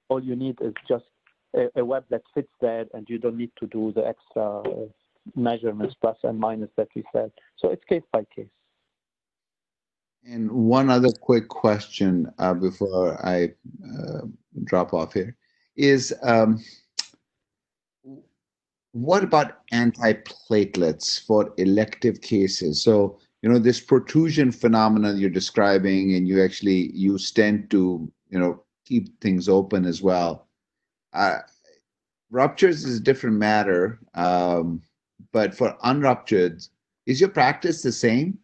all 0.10 0.24
you 0.24 0.36
need 0.36 0.58
is 0.62 0.74
just 0.88 1.06
a, 1.56 1.67
a, 1.75 1.84
web 1.84 2.03
that 2.10 2.22
fits 2.34 2.51
there 2.62 2.86
and 2.94 3.08
you 3.10 3.17
don't 3.17 3.38
need 3.38 3.51
to 3.60 3.67
do 3.67 3.91
the 3.94 4.06
extra 4.06 4.63
measurements 5.36 5.96
plus 6.01 6.17
and 6.24 6.39
minus 6.39 6.70
that 6.77 6.88
we 6.96 7.03
said. 7.12 7.32
So 7.58 7.70
it's 7.70 7.84
case 7.86 8.03
by 8.12 8.24
case. 8.36 8.48
And 10.26 10.52
one 10.52 10.90
other 10.90 11.10
quick 11.22 11.48
question 11.48 12.32
uh, 12.38 12.54
before 12.54 13.26
I 13.26 13.54
uh, 13.86 14.22
drop 14.66 14.94
off 14.94 15.14
here 15.14 15.36
is 15.76 16.14
um, 16.24 16.64
what 18.92 19.24
about 19.24 19.66
antiplatelets 19.72 21.26
for 21.26 21.54
elective 21.58 22.20
cases? 22.22 22.82
So, 22.82 23.20
you 23.42 23.50
know, 23.50 23.60
this 23.60 23.80
protrusion 23.80 24.52
phenomenon 24.52 25.18
you're 25.18 25.30
describing, 25.30 26.16
and 26.16 26.28
you 26.28 26.44
actually 26.44 26.92
use 26.92 27.28
stent 27.28 27.70
to, 27.70 28.12
you 28.30 28.40
know, 28.40 28.64
keep 28.86 29.20
things 29.22 29.48
open 29.48 29.86
as 29.86 30.02
well. 30.02 30.48
Uh, 31.14 31.40
ruptures 32.32 32.84
is 32.84 32.98
a 32.98 33.04
different 33.04 33.38
matter, 33.38 34.00
um, 34.16 34.82
but 35.32 35.54
for 35.54 35.78
unruptured, 35.84 36.64
is 37.06 37.22
your 37.22 37.30
practice 37.30 37.82
the 37.82 37.92
same? 37.92 38.38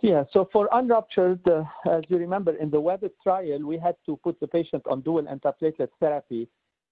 Yeah, 0.00 0.24
so 0.32 0.48
for 0.52 0.68
unruptured, 0.72 1.46
uh, 1.48 1.64
as 1.90 2.04
you 2.08 2.18
remember, 2.18 2.54
in 2.54 2.70
the 2.70 2.80
WEB-IT 2.80 3.14
trial, 3.22 3.58
we 3.64 3.78
had 3.78 3.96
to 4.06 4.16
put 4.22 4.38
the 4.38 4.46
patient 4.46 4.84
on 4.88 5.00
dual 5.00 5.24
antiplatelet 5.24 5.88
therapy 5.98 6.48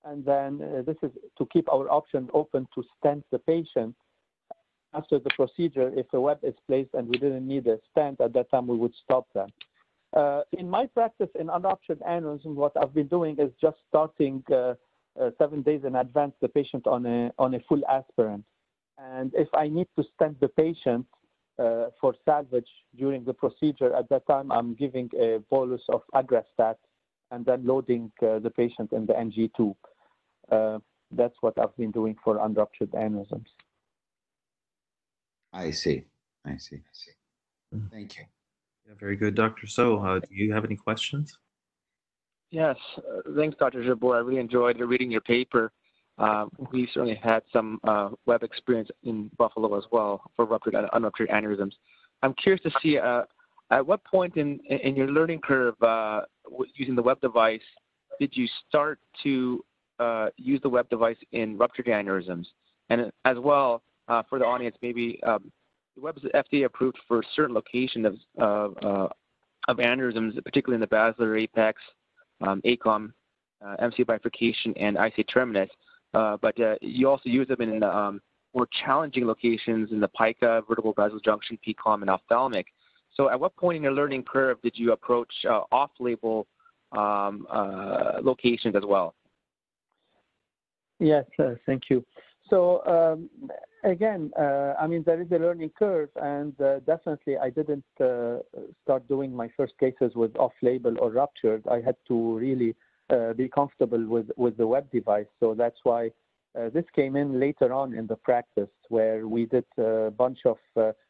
and 0.06 0.24
then 0.24 0.60
uh, 0.62 0.82
this 0.82 0.96
is 1.02 1.10
to 1.36 1.46
keep 1.52 1.70
our 1.72 1.90
option 1.90 2.28
open 2.32 2.66
to 2.74 2.82
stent 2.98 3.24
the 3.32 3.38
patient 3.40 3.94
after 4.94 5.18
the 5.18 5.30
procedure. 5.30 5.92
If 5.94 6.06
a 6.12 6.20
web 6.20 6.38
is 6.42 6.54
placed 6.66 6.90
and 6.94 7.08
we 7.08 7.18
didn't 7.18 7.46
need 7.46 7.66
a 7.66 7.78
stent 7.90 8.20
at 8.20 8.32
that 8.32 8.50
time, 8.50 8.66
we 8.66 8.76
would 8.76 8.94
stop 9.04 9.26
that. 9.34 9.50
Uh, 10.16 10.42
in 10.52 10.70
my 10.70 10.86
practice 10.86 11.28
in 11.38 11.50
unruptured 11.50 12.00
aneurysm, 12.00 12.54
what 12.54 12.72
I've 12.80 12.94
been 12.94 13.08
doing 13.08 13.36
is 13.38 13.50
just 13.60 13.76
starting 13.88 14.42
uh, 14.50 14.74
uh, 15.20 15.30
seven 15.38 15.62
days 15.62 15.82
in 15.84 15.96
advance 15.96 16.34
the 16.40 16.48
patient 16.48 16.86
on 16.86 17.04
a 17.04 17.32
on 17.38 17.54
a 17.54 17.60
full 17.68 17.82
aspirin, 17.88 18.44
and 18.98 19.32
if 19.34 19.48
I 19.54 19.68
need 19.68 19.88
to 19.98 20.04
stent 20.14 20.38
the 20.40 20.48
patient 20.48 21.06
uh, 21.58 21.86
for 22.00 22.14
salvage 22.24 22.68
during 22.96 23.24
the 23.24 23.32
procedure, 23.32 23.94
at 23.94 24.08
that 24.08 24.26
time 24.26 24.50
I'm 24.52 24.74
giving 24.74 25.10
a 25.18 25.38
bolus 25.50 25.82
of 25.88 26.02
Aggrastat 26.14 26.76
and 27.30 27.44
then 27.44 27.66
loading 27.66 28.12
uh, 28.22 28.38
the 28.38 28.50
patient 28.50 28.92
in 28.92 29.06
the 29.06 29.18
NG 29.18 29.50
tube. 29.56 29.76
Uh, 30.50 30.78
that's 31.10 31.34
what 31.40 31.58
I've 31.58 31.76
been 31.76 31.90
doing 31.90 32.16
for 32.22 32.38
unruptured 32.44 32.90
aneurysms. 32.92 33.46
I 35.52 35.70
see. 35.70 36.04
I 36.44 36.56
see. 36.58 36.76
I 36.76 36.92
see. 36.92 37.12
Mm-hmm. 37.74 37.86
Thank 37.88 38.18
you. 38.18 38.24
Yeah, 38.86 38.94
very 38.98 39.16
good, 39.16 39.34
Dr. 39.34 39.66
So. 39.66 39.98
Uh, 39.98 40.20
do 40.20 40.28
you 40.30 40.52
have 40.52 40.64
any 40.64 40.76
questions? 40.76 41.38
Yes. 42.50 42.76
Uh, 42.98 43.32
thanks, 43.36 43.56
Dr. 43.58 43.82
Jabbour. 43.82 44.16
I 44.16 44.20
really 44.20 44.40
enjoyed 44.40 44.78
reading 44.78 45.10
your 45.10 45.20
paper. 45.20 45.72
Um, 46.18 46.50
we 46.72 46.88
certainly 46.94 47.20
had 47.22 47.42
some 47.52 47.78
uh, 47.84 48.10
web 48.24 48.42
experience 48.42 48.88
in 49.04 49.30
Buffalo 49.36 49.76
as 49.76 49.84
well 49.90 50.22
for 50.34 50.46
ruptured 50.46 50.74
and 50.74 50.88
unruptured 50.92 51.28
aneurysms. 51.28 51.72
I'm 52.22 52.34
curious 52.34 52.62
to 52.62 52.70
see 52.82 52.98
uh, 52.98 53.22
at 53.70 53.86
what 53.86 54.02
point 54.04 54.36
in, 54.36 54.58
in 54.70 54.96
your 54.96 55.08
learning 55.08 55.40
curve 55.40 55.74
uh, 55.82 56.22
using 56.74 56.94
the 56.94 57.02
web 57.02 57.20
device 57.20 57.60
did 58.18 58.36
you 58.36 58.46
start 58.68 58.98
to 59.22 59.64
uh, 59.98 60.28
use 60.36 60.60
the 60.62 60.68
web 60.68 60.88
device 60.88 61.16
in 61.32 61.58
ruptured 61.58 61.86
aneurysms? 61.86 62.46
And 62.88 63.12
as 63.24 63.36
well, 63.38 63.82
uh, 64.08 64.22
for 64.28 64.38
the 64.38 64.44
audience, 64.44 64.76
maybe 64.82 65.20
um, 65.26 65.50
the 65.96 66.02
web 66.02 66.16
is 66.16 66.24
FDA 66.34 66.64
approved 66.64 66.98
for 67.08 67.22
certain 67.34 67.54
locations 67.54 68.06
of, 68.38 68.76
uh, 68.82 69.08
of 69.68 69.76
aneurysms, 69.78 70.42
particularly 70.44 70.76
in 70.76 70.80
the 70.80 70.86
basilar 70.86 71.36
apex, 71.36 71.80
um, 72.40 72.62
ACOM, 72.64 73.12
uh, 73.64 73.76
MC 73.80 74.02
bifurcation, 74.02 74.74
and 74.76 74.96
IC 74.96 75.26
terminus. 75.28 75.70
Uh, 76.16 76.36
but 76.40 76.58
uh, 76.58 76.76
you 76.80 77.08
also 77.08 77.28
use 77.28 77.46
them 77.46 77.60
in 77.60 77.82
um, 77.82 78.22
more 78.54 78.66
challenging 78.84 79.26
locations 79.26 79.92
in 79.92 80.00
the 80.00 80.08
pica, 80.08 80.62
vertebrobasilar 80.68 81.22
junction, 81.22 81.58
PCOM, 81.66 82.00
and 82.00 82.08
ophthalmic. 82.08 82.66
So, 83.14 83.28
at 83.28 83.38
what 83.38 83.54
point 83.56 83.76
in 83.76 83.82
your 83.82 83.92
learning 83.92 84.24
curve 84.24 84.56
did 84.62 84.72
you 84.76 84.92
approach 84.92 85.32
off-label 85.70 86.46
um, 86.92 87.46
locations 88.22 88.74
as 88.74 88.84
well? 88.86 89.14
Yes, 90.98 91.26
uh, 91.38 91.54
thank 91.66 91.82
you. 91.90 92.02
So 92.48 92.58
um, 92.86 93.50
again, 93.84 94.30
uh, 94.38 94.74
I 94.80 94.86
mean, 94.86 95.02
there 95.04 95.20
is 95.20 95.30
a 95.32 95.36
learning 95.36 95.72
curve, 95.78 96.10
and 96.16 96.58
uh, 96.60 96.78
definitely 96.80 97.36
I 97.36 97.50
didn't 97.50 97.84
uh, 98.00 98.38
start 98.84 99.06
doing 99.08 99.34
my 99.34 99.48
first 99.56 99.74
cases 99.78 100.12
with 100.14 100.34
off-label 100.36 100.94
or 101.00 101.10
ruptured. 101.10 101.64
I 101.70 101.80
had 101.80 101.96
to 102.08 102.38
really 102.38 102.70
uh, 102.70 102.85
be 103.36 103.48
comfortable 103.48 104.04
with, 104.06 104.30
with 104.36 104.56
the 104.56 104.66
web 104.66 104.90
device. 104.90 105.26
So 105.40 105.54
that's 105.54 105.78
why 105.84 106.10
uh, 106.58 106.70
this 106.70 106.84
came 106.94 107.16
in 107.16 107.38
later 107.38 107.72
on 107.72 107.94
in 107.94 108.06
the 108.06 108.16
practice, 108.16 108.70
where 108.88 109.28
we 109.28 109.46
did 109.46 109.64
a 109.78 110.10
bunch 110.10 110.40
of 110.46 110.58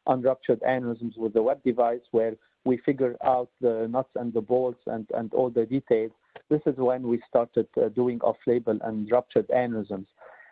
unruptured 0.07 0.61
aneurysms 0.61 1.17
with 1.17 1.33
the 1.33 1.43
web 1.43 1.63
device, 1.65 2.01
where 2.11 2.35
we 2.65 2.79
figured 2.79 3.17
out 3.25 3.49
the 3.61 3.87
nuts 3.89 4.11
and 4.17 4.33
the 4.33 4.41
bolts 4.41 4.83
and, 4.87 5.07
and 5.15 5.33
all 5.33 5.51
the 5.51 5.65
details 5.65 6.11
this 6.49 6.61
is 6.67 6.77
when 6.77 7.09
we 7.09 7.21
started 7.29 7.67
uh, 7.77 7.89
doing 7.89 8.21
off-label 8.21 8.79
and 8.83 9.11
ruptured 9.11 9.49
aneurysms. 9.49 10.07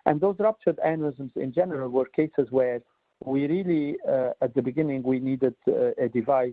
And 0.07 0.21
those 0.21 0.37
ruptured 0.39 0.79
aneurysms 0.85 1.37
in 1.37 1.53
general 1.53 1.89
were 1.89 2.07
cases 2.07 2.49
where 2.51 2.81
we 3.25 3.47
really, 3.47 3.97
uh, 4.09 4.31
at 4.43 4.55
the 4.55 4.63
beginning, 4.63 5.03
we 5.03 5.21
needed 5.21 5.55
uh, 5.69 5.93
a 5.99 6.09
device 6.09 6.53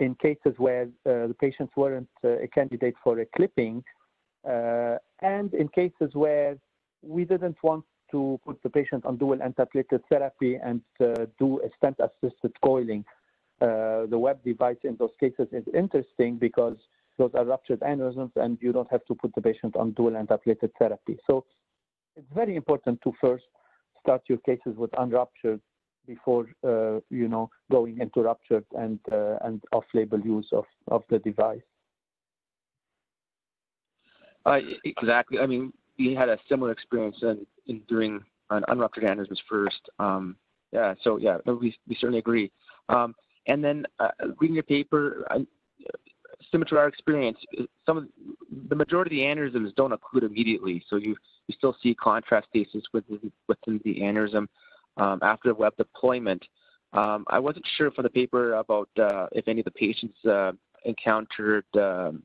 in 0.00 0.14
cases 0.16 0.54
where 0.58 0.84
uh, 1.06 1.26
the 1.26 1.36
patients 1.38 1.72
weren't 1.76 2.08
uh, 2.24 2.38
a 2.38 2.48
candidate 2.48 2.94
for 3.02 3.18
a 3.20 3.26
clipping, 3.36 3.82
uh, 4.48 4.96
and 5.22 5.52
in 5.54 5.68
cases 5.68 6.10
where 6.14 6.56
we 7.02 7.24
didn't 7.24 7.56
want 7.62 7.84
to 8.10 8.40
put 8.44 8.62
the 8.62 8.70
patient 8.70 9.04
on 9.04 9.16
dual 9.16 9.38
antiplatelet 9.38 10.00
therapy 10.10 10.56
and 10.56 10.80
do 11.38 11.60
a 11.60 11.68
stent-assisted 11.76 12.52
coiling. 12.64 13.04
the 13.60 14.18
web 14.26 14.42
device 14.44 14.80
in 14.84 14.96
those 14.96 15.14
cases 15.20 15.46
is 15.52 15.64
interesting 15.74 16.38
because 16.38 16.76
those 17.18 17.32
are 17.34 17.44
ruptured 17.44 17.80
aneurysms, 17.80 18.30
and 18.36 18.56
you 18.60 18.72
don't 18.72 18.90
have 18.90 19.04
to 19.06 19.14
put 19.14 19.34
the 19.34 19.42
patient 19.42 19.76
on 19.76 19.92
dual 19.92 20.12
antiplatelet 20.12 20.70
therapy. 20.78 21.18
So 21.26 21.44
it's 22.16 22.32
very 22.34 22.56
important 22.56 23.00
to 23.02 23.12
first 23.20 23.44
start 24.00 24.22
your 24.28 24.38
cases 24.38 24.74
with 24.76 24.90
unruptured 24.98 25.60
before 26.08 26.46
uh, 26.66 26.98
you 27.10 27.28
know 27.28 27.50
going 27.70 28.00
into 28.00 28.22
ruptured 28.22 28.64
and 28.76 28.98
uh, 29.12 29.36
and 29.42 29.62
off-label 29.72 30.18
use 30.20 30.48
of, 30.52 30.64
of 30.88 31.04
the 31.10 31.18
device. 31.20 31.60
Uh, 34.46 34.60
exactly. 34.84 35.38
I 35.38 35.46
mean, 35.46 35.72
we 35.98 36.14
had 36.14 36.30
a 36.30 36.38
similar 36.48 36.72
experience 36.72 37.16
in, 37.22 37.46
in 37.66 37.80
doing 37.88 38.20
an 38.50 38.64
unruptured 38.68 39.04
aneurysms 39.04 39.38
first. 39.48 39.80
Um, 39.98 40.36
yeah, 40.72 40.94
so 41.02 41.18
yeah, 41.18 41.36
we, 41.46 41.76
we 41.86 41.94
certainly 41.96 42.18
agree. 42.18 42.50
Um, 42.88 43.14
and 43.46 43.62
then 43.62 43.84
uh, 44.00 44.08
reading 44.38 44.54
your 44.54 44.62
paper, 44.62 45.26
uh, 45.30 45.40
similar 46.50 46.68
to 46.70 46.78
our 46.78 46.88
experience, 46.88 47.38
some 47.84 47.98
of 47.98 48.04
the 48.68 48.74
majority 48.74 49.22
of 49.22 49.36
the 49.36 49.40
aneurysms 49.40 49.74
don't 49.74 49.92
occlude 49.92 50.22
immediately, 50.22 50.82
so 50.88 50.96
you, 50.96 51.14
you 51.46 51.54
still 51.56 51.76
see 51.82 51.94
contrast 51.94 52.48
stasis 52.48 52.84
within, 52.92 53.32
within 53.48 53.80
the 53.84 54.00
aneurysm 54.00 54.46
um, 54.98 55.20
after 55.22 55.54
web 55.54 55.74
deployment. 55.76 56.44
Um, 56.92 57.24
I 57.28 57.38
wasn't 57.38 57.66
sure 57.76 57.90
from 57.90 58.04
the 58.04 58.10
paper 58.10 58.54
about 58.54 58.88
uh, 58.98 59.26
if 59.32 59.46
any 59.48 59.60
of 59.60 59.64
the 59.64 59.70
patients 59.70 60.16
uh, 60.24 60.52
encountered 60.84 61.64
um, 61.76 62.22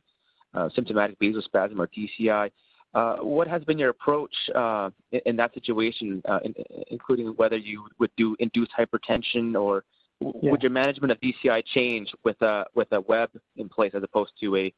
uh, 0.53 0.69
symptomatic 0.75 1.19
vasospasm 1.19 1.79
or 1.79 1.87
DCI. 1.87 2.51
Uh, 2.93 3.15
what 3.17 3.47
has 3.47 3.63
been 3.63 3.79
your 3.79 3.89
approach 3.89 4.33
uh, 4.53 4.89
in, 5.11 5.21
in, 5.25 5.35
that 5.35 5.51
situation, 5.53 6.21
uh, 6.29 6.39
in, 6.43 6.53
including 6.91 7.29
whether 7.37 7.57
you 7.57 7.87
would 7.97 8.11
do 8.17 8.35
induced 8.39 8.71
hypertension 8.77 9.59
or 9.59 9.83
yeah. 10.21 10.51
would 10.51 10.61
your 10.61 10.69
management 10.71 11.11
of 11.11 11.19
DCI 11.19 11.63
change 11.73 12.13
with 12.23 12.39
a 12.43 12.65
with 12.75 12.87
a 12.91 13.01
web 13.01 13.31
in 13.57 13.67
place 13.67 13.91
as 13.95 14.03
opposed 14.03 14.31
to 14.39 14.55
a 14.55 14.73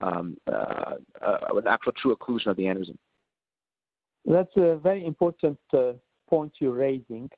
um, 0.00 0.36
an 0.46 1.66
actual 1.66 1.92
true 1.92 2.14
occlusion 2.14 2.46
of 2.46 2.56
the 2.56 2.64
aneurysm? 2.64 2.96
That's 4.24 4.56
a 4.56 4.76
very 4.76 5.04
important 5.04 5.58
point 6.28 6.52
you're 6.60 6.72
raising. 6.72 7.30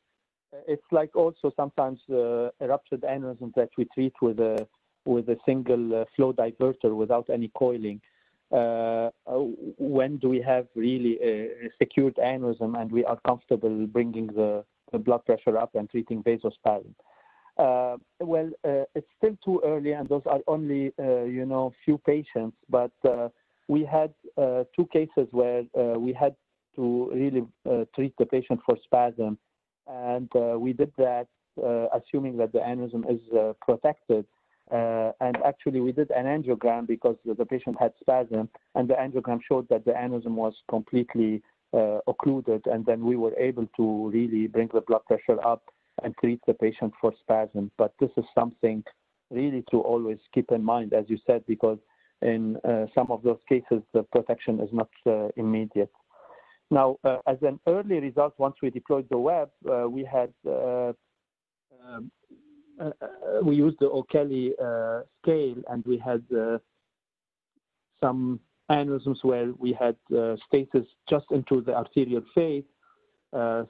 It's 0.66 0.90
like 0.90 1.14
also 1.14 1.52
sometimes 1.56 2.00
uh, 2.10 2.50
ruptured 2.60 3.02
aneurysms 3.02 3.54
that 3.54 3.70
we 3.76 3.84
treat 3.94 4.14
with 4.22 4.40
a 4.40 4.66
with 5.04 5.28
a 5.28 5.36
single 5.46 6.02
uh, 6.02 6.04
flow 6.14 6.32
diverter 6.32 6.94
without 6.94 7.28
any 7.30 7.50
coiling. 7.56 8.00
Uh, 8.50 9.10
when 9.78 10.16
do 10.18 10.28
we 10.28 10.40
have 10.40 10.66
really 10.74 11.18
a 11.22 11.70
secured 11.78 12.14
aneurysm 12.16 12.78
and 12.80 12.90
we 12.90 13.04
are 13.04 13.18
comfortable 13.26 13.86
bringing 13.86 14.26
the, 14.28 14.64
the 14.92 14.98
blood 14.98 15.24
pressure 15.26 15.56
up 15.58 15.74
and 15.74 15.88
treating 15.90 16.22
vasospasm? 16.22 16.94
Uh, 17.58 17.96
well, 18.20 18.48
uh, 18.64 18.84
it's 18.94 19.08
still 19.16 19.36
too 19.44 19.60
early, 19.64 19.92
and 19.92 20.08
those 20.08 20.22
are 20.26 20.40
only, 20.46 20.92
uh, 20.98 21.24
you 21.24 21.44
know, 21.44 21.72
few 21.84 21.98
patients. 21.98 22.56
But 22.70 22.92
we 23.66 23.84
had 23.84 24.14
two 24.76 24.86
cases 24.92 25.26
where 25.32 25.64
we 25.98 26.12
had 26.12 26.34
to 26.78 27.10
really 27.12 27.44
uh, 27.68 27.84
treat 27.94 28.14
the 28.18 28.26
patient 28.26 28.60
for 28.64 28.76
spasm. 28.84 29.36
And 29.88 30.30
uh, 30.36 30.58
we 30.58 30.72
did 30.72 30.92
that 30.96 31.26
uh, 31.62 31.86
assuming 31.98 32.36
that 32.36 32.52
the 32.52 32.60
aneurysm 32.60 33.02
is 33.10 33.20
protected. 33.60 34.24
and 34.70 35.36
actually, 35.44 35.80
we 35.80 35.92
did 35.92 36.10
an 36.12 36.26
angiogram 36.26 36.86
because 36.86 37.16
the 37.24 37.44
patient 37.54 37.76
had 37.80 37.92
spasm, 38.00 38.48
and 38.76 38.88
the 38.88 38.94
angiogram 38.94 39.40
showed 39.48 39.66
that 39.70 39.84
the 39.84 39.92
aneurysm 39.92 40.34
was 40.44 40.54
completely 40.70 41.42
occluded. 42.06 42.62
And 42.66 42.86
then 42.86 43.00
we 43.04 43.16
were 43.16 43.36
able 43.38 43.66
to 43.78 44.10
really 44.10 44.46
bring 44.46 44.68
the 44.72 44.82
blood 44.82 45.04
pressure 45.06 45.40
up 45.44 45.62
and 46.04 46.14
treat 46.20 46.40
the 46.46 46.54
patient 46.54 46.92
for 47.00 47.12
spasm. 47.22 47.72
But 47.76 47.92
this 47.98 48.10
is 48.16 48.24
something 48.38 48.84
really 49.30 49.64
to 49.72 49.80
always 49.80 50.18
keep 50.32 50.52
in 50.52 50.62
mind, 50.62 50.92
as 50.92 51.06
you 51.08 51.18
said, 51.26 51.42
because 51.46 51.78
in 52.22 52.56
uh, 52.58 52.86
some 52.94 53.10
of 53.10 53.22
those 53.22 53.38
cases, 53.48 53.82
the 53.92 54.02
protection 54.04 54.60
is 54.60 54.70
not 54.72 54.88
uh, 55.06 55.28
immediate. 55.36 55.92
Now, 56.70 56.98
uh, 57.02 57.18
as 57.26 57.38
an 57.42 57.58
early 57.66 57.98
result, 58.00 58.34
once 58.36 58.56
we 58.62 58.70
deployed 58.70 59.06
the 59.10 59.18
web, 59.18 59.50
uh, 59.70 59.88
we 59.88 60.04
had 60.04 60.32
uh, 60.46 60.92
um, 61.86 62.10
we 63.42 63.56
used 63.56 63.78
the 63.80 63.86
O'Kelly 63.86 64.52
scale, 65.22 65.56
and 65.68 65.84
we 65.84 65.98
had 65.98 66.22
some 68.00 68.38
aneurysms 68.70 69.24
where 69.24 69.52
we 69.58 69.72
had 69.72 69.96
stasis 70.46 70.86
just 71.08 71.26
into 71.32 71.60
the 71.62 71.74
arterial 71.74 72.22
phase, 72.34 72.64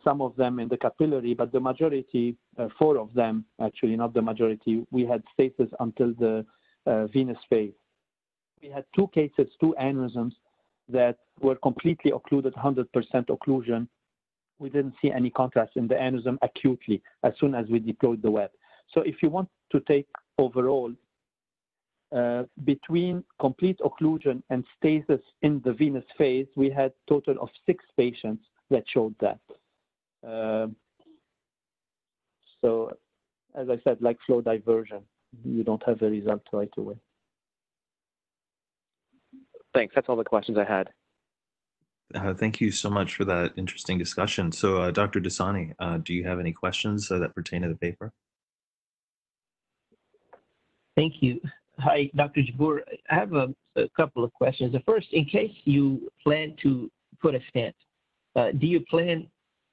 some 0.04 0.20
of 0.20 0.36
them 0.36 0.58
in 0.58 0.68
the 0.68 0.76
capillary, 0.76 1.32
but 1.32 1.52
the 1.52 1.61
majority, 1.61 2.37
four 2.78 2.98
of 2.98 3.14
them 3.14 3.46
actually, 3.62 3.96
not 3.96 4.12
the 4.12 4.20
majority, 4.20 4.84
we 4.90 5.06
had 5.06 5.22
stasis 5.32 5.70
until 5.80 6.12
the 6.18 6.44
venous 7.11 7.38
phase. 7.48 7.72
We 8.61 8.68
had 8.68 8.84
two 8.94 9.08
cases, 9.14 9.46
two 9.58 9.74
aneurysms 9.80 10.32
that 10.88 11.18
were 11.40 11.57
completely 11.57 12.11
occluded, 12.11 12.55
100% 12.55 12.87
occlusion. 13.27 13.88
We 14.59 14.70
didn't 14.70 14.94
see 15.01 15.11
any 15.12 15.31
contrast 15.31 15.72
in 15.77 15.87
the 15.87 15.94
aneurysm 15.94 16.38
acutely 16.42 17.03
as 17.22 17.33
soon 17.38 17.55
as 17.55 17.66
we 17.68 17.79
deployed 17.79 18.22
the 18.22 18.31
web. 18.31 18.51
So 18.92 19.03
if 19.03 19.22
you 19.22 19.31
want 19.31 19.48
to 19.72 19.81
take 19.81 20.09
overall 20.38 20.92
uh, 22.14 22.44
between 22.64 23.22
complete 23.38 23.79
occlusion 23.81 24.42
and 24.51 24.64
stasis 24.79 25.20
in 25.42 25.61
the 25.64 25.72
venous 25.72 26.05
phase, 26.16 26.46
we 26.57 26.70
had 26.70 26.92
total 27.07 27.35
of 27.40 27.51
six 27.66 27.85
patients 27.96 28.44
that 28.70 28.85
showed 28.88 29.14
that. 29.20 29.40
Uh, 30.27 30.68
so, 32.61 32.96
as 33.55 33.68
I 33.68 33.79
said, 33.85 33.98
like 34.01 34.18
flow 34.27 34.40
diversion, 34.40 35.03
you 35.44 35.62
don't 35.62 35.83
have 35.85 36.03
a 36.03 36.11
result 36.11 36.42
right 36.53 36.72
away. 36.77 36.96
Thanks. 39.78 39.94
That's 39.94 40.08
all 40.08 40.16
the 40.16 40.24
questions 40.24 40.58
I 40.58 40.64
had. 40.64 40.88
Uh, 42.12 42.34
thank 42.34 42.60
you 42.60 42.72
so 42.72 42.90
much 42.90 43.14
for 43.14 43.24
that 43.26 43.52
interesting 43.56 43.96
discussion. 43.96 44.50
So, 44.50 44.82
uh, 44.82 44.90
Dr. 44.90 45.20
Dassani, 45.20 45.72
uh, 45.78 45.98
do 45.98 46.14
you 46.14 46.24
have 46.24 46.40
any 46.40 46.52
questions 46.52 47.08
uh, 47.12 47.18
that 47.20 47.32
pertain 47.32 47.62
to 47.62 47.68
the 47.68 47.76
paper? 47.76 48.10
Thank 50.96 51.22
you. 51.22 51.40
Hi, 51.78 52.10
Dr. 52.16 52.42
Jabbour. 52.42 52.80
I 53.08 53.14
have 53.14 53.34
a, 53.34 53.54
a, 53.76 53.88
couple 53.90 54.24
of 54.24 54.32
questions. 54.32 54.72
The 54.72 54.80
first, 54.80 55.12
in 55.12 55.26
case 55.26 55.54
you 55.62 56.10
plan 56.24 56.56
to 56.64 56.90
put 57.22 57.36
a 57.36 57.40
stent, 57.48 57.76
uh, 58.34 58.50
do 58.58 58.66
you 58.66 58.80
plan 58.80 59.28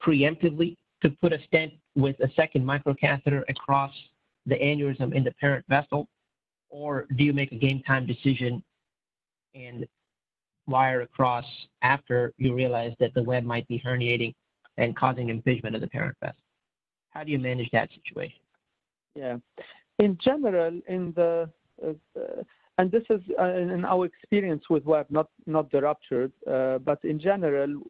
preemptively 0.05 0.75
to 1.01 1.09
put 1.19 1.33
a 1.33 1.39
stent 1.47 1.73
with 1.95 2.19
a 2.19 2.29
second 2.35 2.63
microcatheter 2.63 3.41
across 3.49 3.93
the 4.45 4.55
aneurysm 4.55 5.15
in 5.15 5.23
the 5.23 5.33
parent 5.41 5.65
vessel, 5.67 6.07
or 6.69 7.07
do 7.15 7.23
you 7.23 7.33
make 7.33 7.51
a 7.53 7.55
game 7.55 7.81
time 7.87 8.05
decision 8.05 8.63
and 9.55 9.87
wire 10.67 11.01
across 11.01 11.45
after 11.82 12.34
you 12.38 12.54
realize 12.54 12.93
that 12.99 13.13
the 13.13 13.23
web 13.23 13.43
might 13.43 13.67
be 13.67 13.82
herniating 13.86 14.34
and 14.78 14.95
causing 14.95 15.30
impingement 15.30 15.75
of 15.75 15.82
the 15.82 15.88
parent 15.88 16.15
vessel. 16.21 16.36
How 17.10 17.23
do 17.23 17.32
you 17.32 17.39
manage 17.39 17.69
that 17.71 17.89
situation? 17.93 18.39
Yeah, 19.15 19.38
in 19.99 20.17
general, 20.21 20.82
in 20.88 21.13
the 21.15 21.49
uh, 21.86 21.93
and 22.78 22.91
this 22.91 23.04
is 23.10 23.21
uh, 23.39 23.45
in 23.45 23.86
our 23.86 24.06
experience 24.06 24.65
with 24.69 24.84
web, 24.86 25.06
not 25.10 25.30
not 25.45 25.71
the 25.71 25.82
ruptured, 25.82 26.32
uh, 26.49 26.80
but 26.80 27.04
in 27.04 27.19
general, 27.19 27.82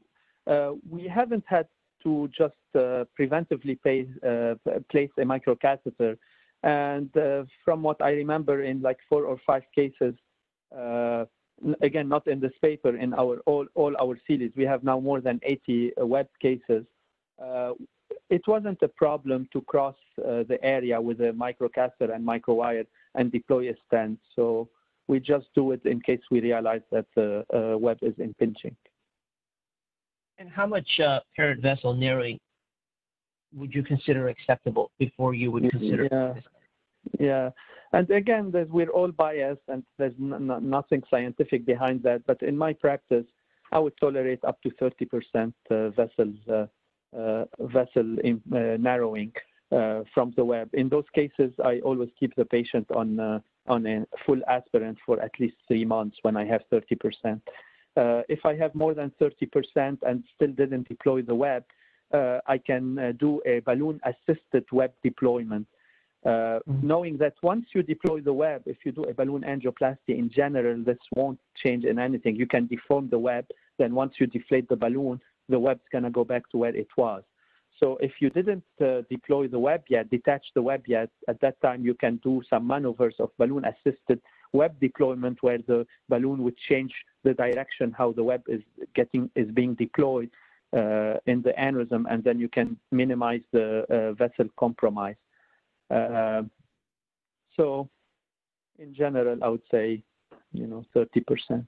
uh, 0.45 0.73
we 0.89 1.07
haven't 1.07 1.43
had 1.47 1.67
to 2.03 2.29
just 2.37 2.53
uh, 2.75 3.05
preventively 3.19 3.79
uh, 3.83 4.55
place 4.91 5.09
a 5.17 5.21
microcatheter. 5.21 6.17
And 6.61 7.09
from 7.63 7.83
what 7.83 8.01
I 8.01 8.11
remember, 8.11 8.63
in 8.63 8.81
like 8.81 8.97
four 9.07 9.25
or 9.25 9.37
five 9.45 9.63
cases, 9.73 10.15
again, 11.81 12.07
not 12.09 12.27
in 12.27 12.39
this 12.39 12.51
paper, 12.61 12.95
in 12.97 13.13
our 13.13 13.39
all, 13.45 13.65
all 13.75 13.95
our 13.99 14.17
series, 14.27 14.51
we 14.55 14.63
have 14.63 14.83
now 14.83 14.99
more 14.99 15.21
than 15.21 15.39
80 15.43 15.91
uh, 16.01 16.05
web 16.05 16.27
cases. 16.41 16.85
Uh, 17.41 17.73
it 18.29 18.41
wasn't 18.47 18.81
a 18.81 18.87
problem 18.87 19.47
to 19.53 19.61
cross 19.61 19.95
uh, 20.19 20.43
the 20.47 20.57
area 20.61 20.99
with 20.99 21.21
a 21.21 21.31
microcatheter 21.31 22.13
and 22.13 22.25
microwire 22.25 22.85
and 23.15 23.31
deploy 23.31 23.69
a 23.69 23.73
stent. 23.87 24.19
So 24.35 24.69
we 25.07 25.19
just 25.19 25.47
do 25.55 25.71
it 25.71 25.85
in 25.85 26.01
case 26.01 26.21
we 26.31 26.41
realize 26.41 26.81
that 26.91 27.05
the 27.15 27.45
uh, 27.53 27.77
web 27.77 27.99
is 28.01 28.13
impinging. 28.17 28.75
And 30.37 30.49
how 30.49 30.67
much 30.67 30.99
uh, 30.99 31.21
parent 31.35 31.61
vessel 31.61 31.93
narrowing 31.93 32.39
would 33.55 33.73
you 33.73 33.83
consider 33.83 34.27
acceptable 34.27 34.91
before 34.99 35.33
you 35.33 35.51
would 35.51 35.69
consider 35.71 36.09
yeah. 36.11 36.33
Yeah, 37.19 37.51
and 37.93 38.09
again, 38.09 38.51
we're 38.69 38.89
all 38.89 39.11
biased, 39.11 39.61
and 39.67 39.83
there's 39.97 40.13
nothing 40.17 41.03
scientific 41.09 41.65
behind 41.65 42.03
that. 42.03 42.25
But 42.27 42.41
in 42.41 42.57
my 42.57 42.73
practice, 42.73 43.25
I 43.71 43.79
would 43.79 43.97
tolerate 43.99 44.43
up 44.43 44.61
to 44.63 44.69
30% 44.69 45.53
uh, 45.69 45.89
vessels 45.89 46.35
uh, 46.49 46.65
uh, 47.15 47.45
vessel 47.59 48.19
in, 48.25 48.41
uh, 48.53 48.75
narrowing 48.77 49.31
uh, 49.71 50.01
from 50.13 50.33
the 50.35 50.43
web. 50.43 50.69
In 50.73 50.89
those 50.89 51.05
cases, 51.13 51.53
I 51.63 51.79
always 51.79 52.09
keep 52.19 52.35
the 52.35 52.43
patient 52.43 52.87
on 52.91 53.19
uh, 53.19 53.39
on 53.67 53.85
a 53.87 54.05
full 54.25 54.41
aspirin 54.49 54.97
for 55.05 55.21
at 55.21 55.31
least 55.39 55.55
three 55.67 55.85
months 55.85 56.17
when 56.23 56.35
I 56.35 56.45
have 56.45 56.61
30%. 56.71 57.41
if 58.27 58.45
I 58.45 58.55
have 58.57 58.75
more 58.75 58.93
than 58.93 59.11
30% 59.21 59.97
and 60.01 60.23
still 60.35 60.51
didn't 60.51 60.87
deploy 60.89 61.21
the 61.21 61.33
web, 61.33 61.63
I 62.13 62.57
can 62.69 63.15
do 63.17 63.41
a 63.45 63.61
balloon-assisted 63.61 64.65
web 64.71 64.91
deployment. 65.01 65.67
Knowing 66.81 67.17
that 67.17 67.35
once 67.43 67.65
you 67.73 67.83
deploy 67.83 68.21
the 68.21 68.33
web, 68.33 68.63
if 68.65 68.77
you 68.85 68.91
do 68.91 69.03
a 69.03 69.13
balloon 69.13 69.43
angioplasty 69.43 70.17
in 70.17 70.29
general, 70.29 70.83
this 70.83 70.97
won't 71.15 71.39
change 71.63 71.85
in 71.85 71.99
anything. 71.99 72.35
You 72.35 72.47
can 72.47 72.67
deform 72.67 73.09
the 73.09 73.19
web. 73.19 73.45
Then 73.77 73.93
once 73.93 74.13
you 74.19 74.27
deflate 74.27 74.67
the 74.69 74.75
balloon, 74.75 75.19
the 75.49 75.59
web's 75.59 75.87
going 75.91 76.03
to 76.03 76.09
go 76.09 76.23
back 76.23 76.49
to 76.51 76.57
where 76.57 76.75
it 76.75 76.87
was. 76.97 77.23
So 77.79 77.97
if 77.97 78.13
you 78.21 78.29
didn't 78.29 78.63
uh, 78.81 79.01
deploy 79.09 79.47
the 79.47 79.59
web 79.59 79.83
yet, 79.89 80.09
detach 80.09 80.45
the 80.55 80.61
web 80.61 80.83
yet, 80.87 81.09
at 81.27 81.41
that 81.41 81.61
time 81.61 81.83
you 81.83 81.93
can 81.93 82.15
do 82.23 82.41
some 82.49 82.65
maneuvers 82.65 83.15
of 83.19 83.29
balloon-assisted 83.37 84.21
web 84.53 84.79
deployment 84.79 85.43
where 85.43 85.57
the 85.57 85.85
balloon 86.07 86.41
would 86.43 86.57
change 86.57 86.93
the 87.23 87.33
direction 87.33 87.93
how 87.95 88.13
the 88.13 88.23
web 88.23 88.41
is 88.47 88.61
getting 88.95 89.29
is 89.35 89.51
being 89.51 89.75
deployed 89.75 90.29
uh, 90.73 91.15
in 91.25 91.41
the 91.41 91.53
aneurysm, 91.59 92.05
and 92.09 92.23
then 92.23 92.39
you 92.39 92.47
can 92.47 92.77
minimize 92.91 93.41
the 93.51 93.83
uh, 93.89 94.13
vessel 94.13 94.47
compromise. 94.57 95.15
Uh, 95.89 96.43
so, 97.55 97.89
in 98.79 98.93
general, 98.93 99.37
I 99.41 99.47
would 99.47 99.61
say, 99.71 100.03
you 100.53 100.67
know, 100.67 100.83
30%. 100.95 101.65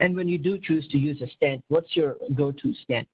And 0.00 0.16
when 0.16 0.28
you 0.28 0.38
do 0.38 0.58
choose 0.58 0.86
to 0.88 0.98
use 0.98 1.20
a 1.22 1.28
stent, 1.36 1.62
what's 1.68 1.94
your 1.94 2.16
go-to 2.34 2.74
stent? 2.82 3.08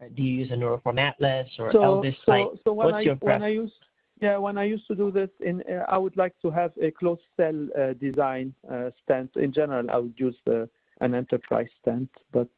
Uh, 0.00 0.06
do 0.14 0.22
you 0.22 0.34
use 0.40 0.50
a 0.50 0.54
Neuroform 0.54 0.98
Atlas 0.98 1.48
or 1.58 1.72
so, 1.72 1.78
LVIS 1.78 2.16
so, 2.24 2.58
so 2.64 2.72
when 2.72 2.86
What's 2.86 2.96
I 2.96 3.00
your 3.00 3.14
when 3.16 3.42
I 3.42 3.48
use 3.48 3.72
yeah 4.20 4.36
when 4.36 4.58
I 4.58 4.64
used 4.64 4.86
to 4.88 4.94
do 4.94 5.10
this 5.10 5.30
in 5.40 5.62
uh, 5.70 5.84
I 5.88 5.98
would 5.98 6.16
like 6.16 6.34
to 6.42 6.50
have 6.50 6.72
a 6.80 6.90
closed 6.90 7.22
cell 7.36 7.68
uh, 7.78 7.92
design 7.94 8.54
uh, 8.70 8.90
stent. 9.02 9.30
In 9.36 9.52
general, 9.52 9.88
I 9.90 9.98
would 9.98 10.14
use 10.16 10.36
uh, 10.50 10.66
an 11.00 11.14
enterprise 11.14 11.68
stent, 11.80 12.10
but 12.32 12.48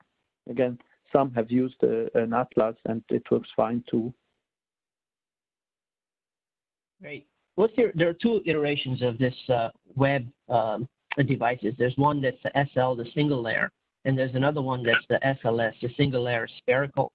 again, 0.49 0.79
some 1.13 1.33
have 1.35 1.51
used 1.51 1.83
uh, 1.83 2.07
an 2.15 2.33
Atlas 2.33 2.77
and 2.87 3.03
it 3.11 3.31
works 3.31 3.49
fine 3.57 3.85
too. 3.91 4.13
Great. 7.05 7.27
What's 7.57 7.77
your? 7.77 7.93
There 7.95 8.09
are 8.09 8.15
two 8.15 8.41
iterations 8.47 9.03
of 9.03 9.19
this 9.19 9.35
uh, 9.51 9.69
web 9.95 10.27
um, 10.49 10.89
devices. 11.29 11.75
There's 11.77 11.93
one 11.97 12.23
that's 12.23 12.39
the 12.43 12.51
SL, 12.73 12.95
the 12.95 13.05
single 13.15 13.43
layer, 13.43 13.71
and 14.07 14.19
there's 14.19 14.35
another 14.35 14.63
one 14.63 14.83
that's 14.83 15.05
the 15.11 15.21
SLS, 15.23 15.75
the 15.83 15.91
single 15.99 16.23
layer 16.23 16.49
spherical. 16.59 17.13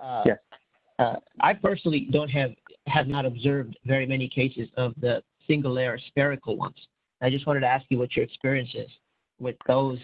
Uh, 0.00 0.24
Yes. 0.26 0.38
uh, 0.98 1.14
I 1.40 1.54
personally 1.54 2.08
don't 2.10 2.30
have 2.30 2.50
have 2.88 3.06
not 3.06 3.24
observed 3.24 3.78
very 3.86 4.06
many 4.06 4.28
cases 4.28 4.68
of 4.76 4.92
the 5.00 5.22
single 5.46 5.72
layer 5.72 5.96
spherical 6.08 6.56
ones. 6.56 6.88
I 7.20 7.30
just 7.30 7.46
wanted 7.46 7.60
to 7.60 7.68
ask 7.68 7.86
you 7.90 7.98
what 8.00 8.16
your 8.16 8.24
experience 8.24 8.70
is 8.74 8.90
with 9.38 9.54
those 9.68 10.00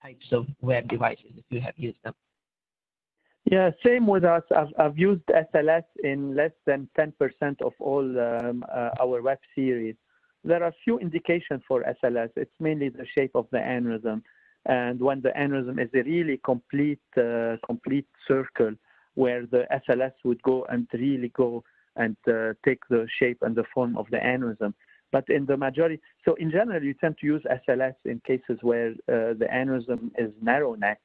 types 0.00 0.26
of 0.30 0.46
web 0.60 0.88
devices, 0.88 1.32
if 1.36 1.44
you 1.50 1.60
have 1.60 1.74
used 1.76 1.98
them. 2.04 2.14
Yeah, 3.50 3.70
same 3.84 4.08
with 4.08 4.24
us. 4.24 4.42
I've, 4.54 4.72
I've 4.76 4.98
used 4.98 5.22
SLS 5.26 5.84
in 6.02 6.34
less 6.34 6.50
than 6.66 6.88
10% 6.98 7.12
of 7.62 7.72
all 7.78 8.00
um, 8.00 8.64
uh, 8.74 8.90
our 9.00 9.22
web 9.22 9.38
series. 9.54 9.94
There 10.42 10.62
are 10.64 10.68
a 10.68 10.74
few 10.82 10.98
indications 10.98 11.62
for 11.68 11.84
SLS. 12.02 12.30
It's 12.34 12.50
mainly 12.58 12.88
the 12.88 13.06
shape 13.16 13.30
of 13.36 13.46
the 13.52 13.58
aneurysm. 13.58 14.22
And 14.64 15.00
when 15.00 15.20
the 15.20 15.30
aneurysm 15.38 15.80
is 15.80 15.90
a 15.94 16.02
really 16.02 16.40
complete, 16.44 16.98
uh, 17.16 17.56
complete 17.64 18.08
circle 18.26 18.72
where 19.14 19.46
the 19.46 19.64
SLS 19.88 20.12
would 20.24 20.42
go 20.42 20.64
and 20.68 20.88
really 20.92 21.28
go 21.36 21.62
and 21.94 22.16
uh, 22.28 22.52
take 22.64 22.80
the 22.90 23.06
shape 23.16 23.38
and 23.42 23.54
the 23.54 23.64
form 23.72 23.96
of 23.96 24.06
the 24.10 24.18
aneurysm. 24.18 24.74
But 25.12 25.28
in 25.28 25.46
the 25.46 25.56
majority, 25.56 26.00
so 26.24 26.34
in 26.34 26.50
general, 26.50 26.82
you 26.82 26.94
tend 26.94 27.18
to 27.20 27.26
use 27.26 27.42
SLS 27.68 27.94
in 28.04 28.20
cases 28.26 28.58
where 28.62 28.90
uh, 28.90 29.38
the 29.38 29.46
aneurysm 29.52 30.10
is 30.18 30.32
narrow 30.42 30.74
neck 30.74 31.00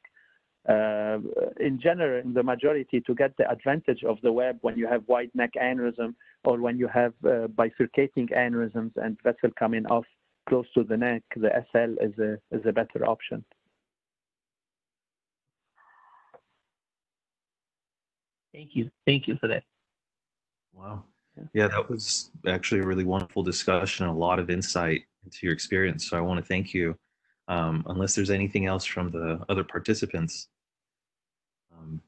in 0.69 1.79
general, 1.81 2.21
in 2.23 2.33
the 2.33 2.43
majority, 2.43 3.01
to 3.01 3.15
get 3.15 3.35
the 3.37 3.49
advantage 3.49 4.03
of 4.03 4.17
the 4.21 4.31
web 4.31 4.57
when 4.61 4.77
you 4.77 4.87
have 4.87 5.03
wide 5.07 5.31
neck 5.33 5.51
aneurysm 5.61 6.13
or 6.43 6.59
when 6.59 6.77
you 6.77 6.87
have 6.87 7.13
uh, 7.25 7.47
bifurcating 7.47 8.31
aneurysms 8.35 8.91
and 8.97 9.17
vessel 9.23 9.49
coming 9.57 9.85
off 9.87 10.05
close 10.47 10.65
to 10.73 10.83
the 10.83 10.97
neck, 10.97 11.23
the 11.35 11.49
SL 11.71 12.03
is 12.03 12.17
a 12.19 12.33
is 12.55 12.65
a 12.65 12.71
better 12.71 13.05
option. 13.05 13.43
Thank 18.53 18.71
you. 18.75 18.91
Thank 19.05 19.27
you 19.27 19.37
for 19.37 19.47
that. 19.47 19.63
Wow. 20.73 21.03
Yeah. 21.37 21.43
Yeah, 21.53 21.67
that 21.67 21.89
was 21.89 22.31
actually 22.45 22.81
a 22.81 22.85
really 22.85 23.05
wonderful 23.05 23.43
discussion 23.43 24.05
a 24.05 24.13
lot 24.13 24.39
of 24.39 24.49
insight 24.49 25.03
into 25.23 25.37
your 25.43 25.53
experience. 25.53 26.09
So 26.09 26.17
I 26.17 26.21
want 26.21 26.39
to 26.39 26.45
thank 26.45 26.73
you. 26.73 26.97
Um, 27.51 27.83
unless 27.87 28.15
there's 28.15 28.29
anything 28.29 28.65
else 28.65 28.85
from 28.85 29.11
the 29.11 29.41
other 29.49 29.65
participants. 29.65 30.47
Um, 31.77 32.01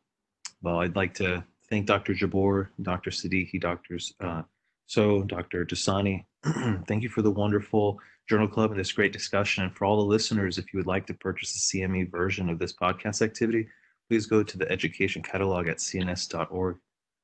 well, 0.61 0.79
I'd 0.79 0.95
like 0.95 1.13
to 1.15 1.43
thank 1.69 1.85
Dr. 1.85 2.13
Jabbour, 2.13 2.69
Dr. 2.81 3.09
Siddiqui, 3.09 3.59
Dr. 3.59 3.99
Uh, 4.21 4.43
so, 4.87 5.23
Dr. 5.23 5.65
Dasani. 5.65 6.23
thank 6.87 7.03
you 7.03 7.09
for 7.09 7.21
the 7.21 7.29
wonderful 7.29 7.99
Journal 8.29 8.47
Club 8.47 8.71
and 8.71 8.79
this 8.79 8.93
great 8.93 9.11
discussion. 9.11 9.65
And 9.65 9.75
for 9.75 9.83
all 9.83 9.97
the 9.97 10.09
listeners, 10.09 10.57
if 10.57 10.71
you 10.71 10.77
would 10.77 10.87
like 10.87 11.05
to 11.07 11.13
purchase 11.13 11.51
the 11.51 11.79
CME 11.81 12.09
version 12.09 12.49
of 12.49 12.57
this 12.57 12.71
podcast 12.71 13.21
activity, 13.21 13.67
please 14.09 14.25
go 14.25 14.43
to 14.43 14.57
the 14.57 14.71
education 14.71 15.21
catalog 15.21 15.67
at 15.67 15.77
cns.org. 15.77 16.77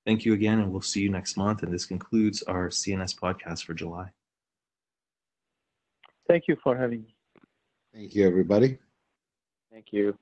Thank 0.05 0.25
you 0.25 0.33
again, 0.33 0.59
and 0.59 0.73
we'll 0.73 0.81
see 0.81 0.99
you 0.99 1.09
next 1.09 1.37
month. 1.37 1.63
And 1.63 1.73
this 1.73 1.85
concludes 1.85 2.43
our 2.43 2.67
CNS 2.67 3.17
podcast 3.17 3.63
for 3.63 3.73
July. 3.73 4.09
Thank 6.27 6.49
you 6.49 6.57
for 6.61 6.75
having 6.75 7.03
me. 7.03 7.15
Thank 7.93 8.15
you, 8.15 8.25
everybody. 8.27 8.77
Thank 9.71 9.93
you. 9.93 10.17